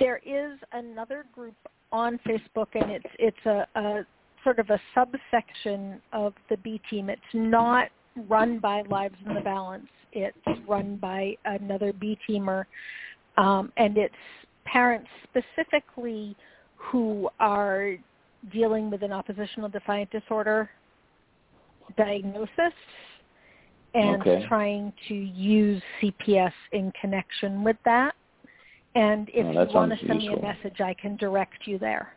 there 0.00 0.20
is 0.24 0.58
another 0.72 1.26
group 1.32 1.54
on 1.94 2.18
Facebook, 2.26 2.66
and 2.74 2.90
it's 2.90 3.06
it's 3.20 3.46
a, 3.46 3.66
a 3.76 4.06
sort 4.42 4.58
of 4.58 4.68
a 4.70 4.80
subsection 4.94 6.02
of 6.12 6.34
the 6.50 6.56
B 6.58 6.80
team. 6.90 7.08
It's 7.08 7.22
not 7.32 7.88
run 8.28 8.58
by 8.58 8.82
Lives 8.90 9.14
in 9.24 9.32
the 9.32 9.40
Balance. 9.40 9.86
It's 10.12 10.36
run 10.68 10.96
by 10.96 11.36
another 11.44 11.92
B 11.92 12.18
teamer, 12.28 12.64
um, 13.38 13.72
and 13.76 13.96
it's 13.96 14.14
parents 14.64 15.08
specifically 15.22 16.36
who 16.76 17.30
are 17.38 17.94
dealing 18.52 18.90
with 18.90 19.02
an 19.02 19.12
oppositional 19.12 19.68
defiant 19.68 20.10
disorder 20.10 20.68
diagnosis 21.96 22.74
and 23.94 24.20
okay. 24.20 24.44
trying 24.48 24.92
to 25.06 25.14
use 25.14 25.80
CPS 26.02 26.52
in 26.72 26.92
connection 27.00 27.62
with 27.62 27.76
that. 27.84 28.14
And 28.94 29.28
if 29.32 29.44
oh, 29.44 29.50
you 29.50 29.74
want 29.74 29.92
to 29.92 30.06
send 30.06 30.22
useful. 30.22 30.40
me 30.40 30.48
a 30.48 30.54
message, 30.54 30.80
I 30.80 30.94
can 30.94 31.16
direct 31.16 31.66
you 31.66 31.78
there. 31.78 32.14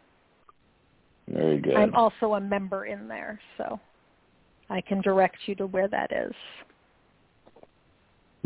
Very 1.27 1.59
good. 1.59 1.75
I'm 1.75 1.95
also 1.95 2.35
a 2.35 2.41
member 2.41 2.85
in 2.85 3.07
there, 3.07 3.39
so. 3.57 3.79
I 4.69 4.81
can 4.81 5.01
direct 5.01 5.37
you 5.45 5.55
to 5.55 5.67
where 5.67 5.87
that 5.87 6.11
is. 6.11 6.33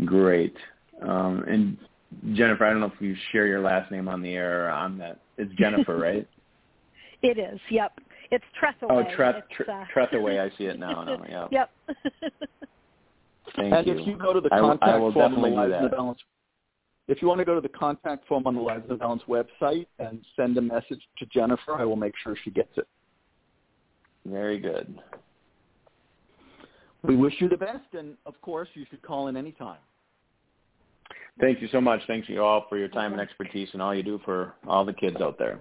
Great. 0.04 0.54
Um, 1.02 1.44
and 1.48 1.76
Jennifer, 2.36 2.64
I 2.64 2.70
don't 2.70 2.80
know 2.80 2.92
if 2.94 3.00
you 3.00 3.16
share 3.32 3.46
your 3.46 3.60
last 3.60 3.90
name 3.90 4.08
on 4.08 4.22
the 4.22 4.30
air 4.34 4.66
or 4.66 4.70
on 4.70 4.98
that. 4.98 5.20
It's 5.36 5.52
Jennifer, 5.54 5.96
right? 5.98 6.26
It 7.22 7.38
is. 7.38 7.60
Yep. 7.70 7.98
It's 8.30 8.44
Trethaway. 8.60 8.90
Oh, 8.90 9.16
Treth, 9.16 9.42
It's, 9.58 9.68
uh, 9.68 9.84
Trethaway. 9.94 10.40
I 10.40 10.56
see 10.56 10.64
it 10.64 10.78
now. 10.78 11.04
now 11.04 11.24
yeah. 11.28 11.46
Yep. 11.50 11.70
Thank 13.56 13.74
and 13.74 13.86
you. 13.86 13.98
if 13.98 14.06
you 14.06 14.16
go 14.16 14.32
to 14.32 14.40
the 14.40 14.48
I 14.52 14.60
will- 14.60 14.68
contact 14.70 14.92
I 14.92 14.98
will 14.98 15.12
form 15.12 15.34
on 15.34 15.42
the 15.42 15.48
definitely 15.48 15.50
do 15.50 15.72
Lives 15.72 15.90
the 15.90 15.96
that. 15.96 16.16
Balance, 17.06 17.16
if 17.16 17.22
you 17.22 17.28
want 17.28 17.38
to 17.38 17.44
go 17.44 17.54
to 17.54 17.60
the 17.60 17.68
contact 17.68 18.26
form 18.26 18.46
on 18.46 18.54
the 18.54 18.60
Lives 18.60 18.84
in 18.84 18.90
the 18.90 18.96
Balance 18.96 19.22
website 19.28 19.86
and 19.98 20.24
send 20.36 20.56
a 20.58 20.60
message 20.60 21.00
to 21.18 21.26
Jennifer, 21.26 21.74
I 21.74 21.84
will 21.84 21.96
make 21.96 22.14
sure 22.22 22.36
she 22.44 22.50
gets 22.50 22.76
it. 22.76 22.86
Very 24.26 24.58
good. 24.58 25.00
We 27.02 27.16
wish 27.16 27.34
you 27.38 27.48
the 27.48 27.56
best, 27.56 27.94
and 27.94 28.16
of 28.26 28.40
course, 28.42 28.68
you 28.74 28.86
should 28.88 29.02
call 29.02 29.26
in 29.26 29.36
anytime. 29.36 29.80
Thank 31.40 31.60
you 31.60 31.68
so 31.72 31.80
much. 31.80 32.00
Thank 32.06 32.28
you 32.28 32.42
all 32.42 32.66
for 32.68 32.78
your 32.78 32.88
time 32.88 33.12
and 33.12 33.20
expertise 33.20 33.68
and 33.72 33.82
all 33.82 33.94
you 33.94 34.02
do 34.02 34.20
for 34.24 34.54
all 34.68 34.84
the 34.84 34.92
kids 34.92 35.16
out 35.20 35.38
there. 35.38 35.60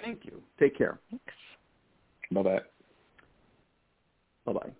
Thank 0.00 0.24
you. 0.24 0.40
Take 0.60 0.76
care. 0.76 1.00
Bye 2.30 2.42
bye. 2.42 2.60
Bye 4.46 4.52
bye. 4.52 4.70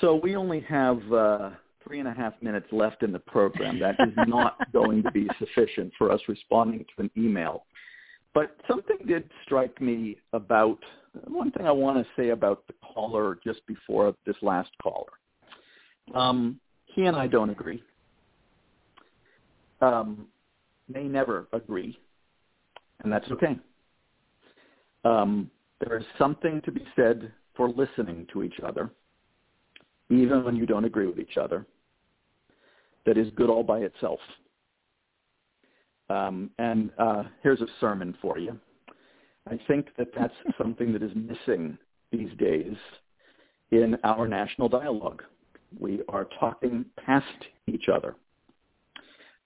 So 0.00 0.20
we 0.22 0.36
only 0.36 0.60
have 0.60 1.12
uh, 1.12 1.50
three 1.90 1.98
and 1.98 2.06
a 2.06 2.14
half 2.14 2.34
minutes 2.40 2.68
left 2.70 3.02
in 3.02 3.10
the 3.10 3.18
program. 3.18 3.80
That 3.80 3.96
is 3.98 4.14
not 4.28 4.56
going 4.72 5.02
to 5.02 5.10
be 5.10 5.28
sufficient 5.40 5.92
for 5.98 6.12
us 6.12 6.20
responding 6.28 6.84
to 6.94 7.02
an 7.02 7.10
email. 7.18 7.64
But 8.32 8.56
something 8.68 8.98
did 9.08 9.28
strike 9.44 9.80
me 9.80 10.16
about 10.32 10.78
one 11.26 11.50
thing 11.50 11.66
I 11.66 11.72
want 11.72 11.98
to 11.98 12.06
say 12.16 12.28
about 12.28 12.64
the 12.68 12.74
caller 12.94 13.40
just 13.42 13.66
before 13.66 14.14
this 14.24 14.36
last 14.40 14.70
caller. 14.80 15.10
Um, 16.14 16.60
he 16.86 17.06
and 17.06 17.16
I 17.16 17.26
don't 17.26 17.50
agree. 17.50 17.82
Um, 19.80 20.26
may 20.88 21.02
never 21.02 21.48
agree, 21.52 21.98
and 23.02 23.12
that's 23.12 23.28
okay. 23.32 23.58
Um, 25.04 25.50
there 25.84 25.98
is 25.98 26.04
something 26.18 26.62
to 26.64 26.70
be 26.70 26.86
said 26.94 27.32
for 27.56 27.68
listening 27.68 28.28
to 28.32 28.44
each 28.44 28.60
other, 28.64 28.90
even 30.08 30.44
when 30.44 30.54
you 30.54 30.66
don't 30.66 30.84
agree 30.84 31.08
with 31.08 31.18
each 31.18 31.36
other, 31.36 31.66
that 33.06 33.16
is 33.16 33.28
good 33.36 33.50
all 33.50 33.62
by 33.62 33.80
itself. 33.80 34.20
Um, 36.08 36.50
and 36.58 36.90
uh, 36.98 37.24
here's 37.42 37.60
a 37.60 37.66
sermon 37.80 38.16
for 38.20 38.38
you. 38.38 38.58
I 39.48 39.58
think 39.68 39.88
that 39.96 40.08
that's 40.16 40.34
something 40.58 40.92
that 40.92 41.02
is 41.02 41.12
missing 41.14 41.78
these 42.10 42.30
days 42.38 42.74
in 43.70 43.96
our 44.04 44.26
national 44.26 44.68
dialogue. 44.68 45.22
We 45.78 46.00
are 46.08 46.26
talking 46.38 46.84
past 47.04 47.26
each 47.68 47.88
other 47.88 48.16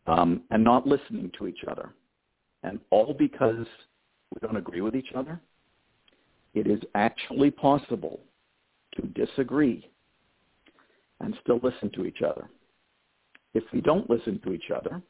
um, 0.07 0.43
and 0.51 0.65
not 0.65 0.87
listening 0.87 1.31
to 1.39 1.47
each 1.47 1.65
other, 1.71 1.91
and 2.63 2.81
all 2.91 3.15
because 3.19 3.67
we 4.35 4.41
don't 4.41 4.57
agree 4.57 4.81
with 4.81 4.97
each 4.97 5.13
other. 5.15 5.39
It 6.55 6.67
is 6.67 6.81
actually 6.95 7.51
possible 7.51 8.21
to 8.95 9.03
disagree 9.09 9.89
and 11.21 11.37
still 11.43 11.61
listen 11.63 11.91
to 11.95 12.07
each 12.07 12.23
other. 12.23 12.49
If 13.55 13.65
we 13.73 13.81
don't 13.81 14.11
listen 14.11 14.41
to 14.45 14.53
each 14.53 14.71
other, 14.75 15.01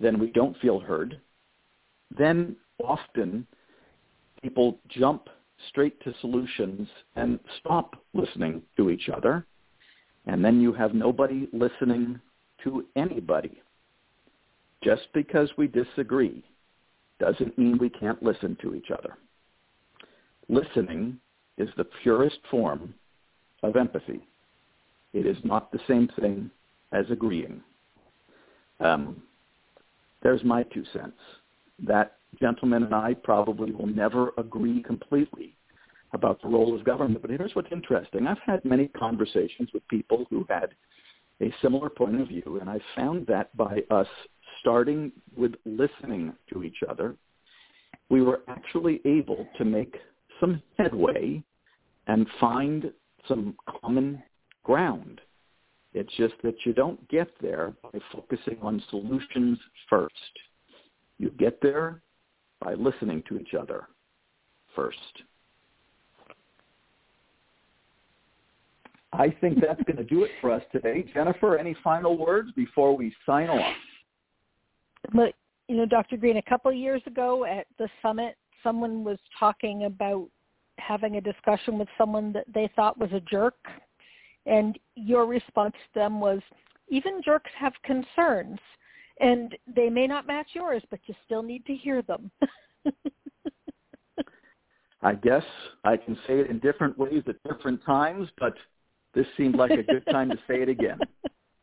then 0.00 0.18
we 0.18 0.30
don't 0.30 0.56
feel 0.58 0.80
heard. 0.80 1.20
Then 2.16 2.56
often 2.82 3.46
people 4.42 4.78
jump 4.88 5.28
straight 5.68 6.00
to 6.02 6.14
solutions 6.20 6.88
and 7.14 7.38
stop 7.60 7.96
listening 8.14 8.62
to 8.76 8.90
each 8.90 9.08
other. 9.08 9.46
And 10.26 10.44
then 10.44 10.60
you 10.60 10.72
have 10.72 10.94
nobody 10.94 11.48
listening 11.52 12.20
to 12.64 12.84
anybody. 12.96 13.60
Just 14.82 15.08
because 15.14 15.50
we 15.56 15.68
disagree 15.68 16.44
doesn't 17.18 17.56
mean 17.58 17.78
we 17.78 17.90
can't 17.90 18.22
listen 18.22 18.56
to 18.60 18.74
each 18.74 18.90
other. 18.90 19.16
Listening 20.48 21.18
is 21.58 21.68
the 21.76 21.86
purest 22.02 22.38
form 22.50 22.94
of 23.62 23.76
empathy. 23.76 24.26
It 25.12 25.26
is 25.26 25.38
not 25.44 25.72
the 25.72 25.80
same 25.88 26.08
thing 26.20 26.50
as 26.92 27.06
agreeing. 27.10 27.60
Um, 28.80 29.22
there's 30.22 30.42
my 30.44 30.62
two 30.64 30.84
cents. 30.92 31.18
That 31.86 32.16
gentleman 32.40 32.82
and 32.82 32.94
I 32.94 33.14
probably 33.14 33.72
will 33.72 33.86
never 33.86 34.32
agree 34.38 34.82
completely 34.82 35.56
about 36.12 36.40
the 36.42 36.48
role 36.48 36.74
of 36.74 36.84
government. 36.84 37.22
But 37.22 37.30
here's 37.30 37.54
what's 37.54 37.72
interesting. 37.72 38.26
I've 38.26 38.38
had 38.44 38.64
many 38.64 38.88
conversations 38.88 39.68
with 39.72 39.86
people 39.88 40.26
who 40.30 40.46
had 40.48 40.74
a 41.42 41.52
similar 41.62 41.90
point 41.90 42.20
of 42.20 42.28
view, 42.28 42.58
and 42.60 42.70
I 42.70 42.78
found 42.94 43.26
that 43.26 43.54
by 43.56 43.82
us 43.90 44.06
starting 44.60 45.12
with 45.36 45.54
listening 45.64 46.32
to 46.52 46.62
each 46.62 46.78
other, 46.88 47.14
we 48.08 48.22
were 48.22 48.40
actually 48.48 49.00
able 49.04 49.46
to 49.58 49.64
make 49.64 49.96
some 50.40 50.62
headway 50.78 51.42
and 52.06 52.26
find 52.40 52.92
some 53.28 53.56
common 53.80 54.22
ground. 54.62 55.20
It's 55.96 56.12
just 56.18 56.34
that 56.42 56.54
you 56.66 56.74
don't 56.74 57.08
get 57.08 57.28
there 57.40 57.72
by 57.82 57.98
focusing 58.12 58.58
on 58.60 58.82
solutions 58.90 59.58
first. 59.88 60.12
You 61.16 61.30
get 61.38 61.58
there 61.62 62.02
by 62.60 62.74
listening 62.74 63.22
to 63.30 63.38
each 63.38 63.54
other 63.58 63.88
first. 64.74 64.98
I 69.14 69.34
think 69.40 69.58
that's 69.58 69.82
going 69.84 69.96
to 69.96 70.04
do 70.04 70.24
it 70.24 70.32
for 70.42 70.50
us 70.50 70.62
today. 70.70 71.10
Jennifer, 71.14 71.56
any 71.56 71.74
final 71.82 72.18
words 72.18 72.50
before 72.54 72.94
we 72.94 73.10
sign 73.24 73.48
off? 73.48 73.74
But 75.14 75.32
you 75.66 75.78
know, 75.78 75.86
Dr. 75.86 76.18
Greene, 76.18 76.36
a 76.36 76.42
couple 76.42 76.70
of 76.70 76.76
years 76.76 77.00
ago 77.06 77.46
at 77.46 77.66
the 77.78 77.88
summit, 78.02 78.36
someone 78.62 79.02
was 79.02 79.18
talking 79.40 79.84
about 79.84 80.28
having 80.76 81.16
a 81.16 81.22
discussion 81.22 81.78
with 81.78 81.88
someone 81.96 82.34
that 82.34 82.44
they 82.52 82.68
thought 82.76 82.98
was 82.98 83.10
a 83.12 83.20
jerk, 83.20 83.56
and 84.46 84.78
your 84.94 85.26
response 85.26 85.72
to 85.72 85.98
them 85.98 86.20
was, 86.20 86.40
even 86.88 87.20
jerks 87.22 87.50
have 87.58 87.72
concerns, 87.82 88.58
and 89.20 89.56
they 89.74 89.90
may 89.90 90.06
not 90.06 90.26
match 90.26 90.48
yours, 90.54 90.82
but 90.90 91.00
you 91.06 91.14
still 91.24 91.42
need 91.42 91.66
to 91.66 91.74
hear 91.74 92.02
them. 92.02 92.30
I 95.02 95.14
guess 95.14 95.42
I 95.84 95.96
can 95.96 96.16
say 96.26 96.40
it 96.40 96.48
in 96.50 96.58
different 96.60 96.96
ways 96.98 97.22
at 97.28 97.36
different 97.48 97.84
times, 97.84 98.28
but 98.38 98.54
this 99.14 99.26
seemed 99.36 99.56
like 99.56 99.70
a 99.72 99.82
good 99.82 100.04
time 100.10 100.30
to 100.30 100.36
say 100.48 100.62
it 100.62 100.68
again. 100.68 100.98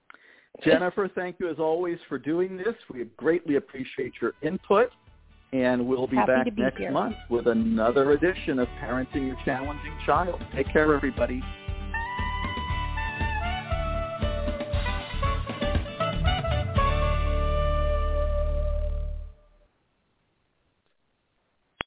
Jennifer, 0.64 1.10
thank 1.14 1.40
you 1.40 1.50
as 1.50 1.58
always 1.58 1.98
for 2.08 2.18
doing 2.18 2.56
this. 2.56 2.76
We 2.92 3.06
greatly 3.18 3.56
appreciate 3.56 4.14
your 4.22 4.34
input, 4.44 4.92
and 5.52 5.86
we'll 5.86 6.08
be 6.08 6.16
Happy 6.16 6.32
back 6.32 6.56
be 6.56 6.62
next 6.62 6.78
here. 6.78 6.92
month 6.92 7.16
with 7.30 7.48
another 7.48 8.12
edition 8.12 8.60
of 8.60 8.68
Parenting 8.82 9.28
Your 9.28 9.38
Challenging 9.46 9.98
Child. 10.06 10.42
Take 10.56 10.72
care, 10.72 10.94
everybody. 10.94 11.42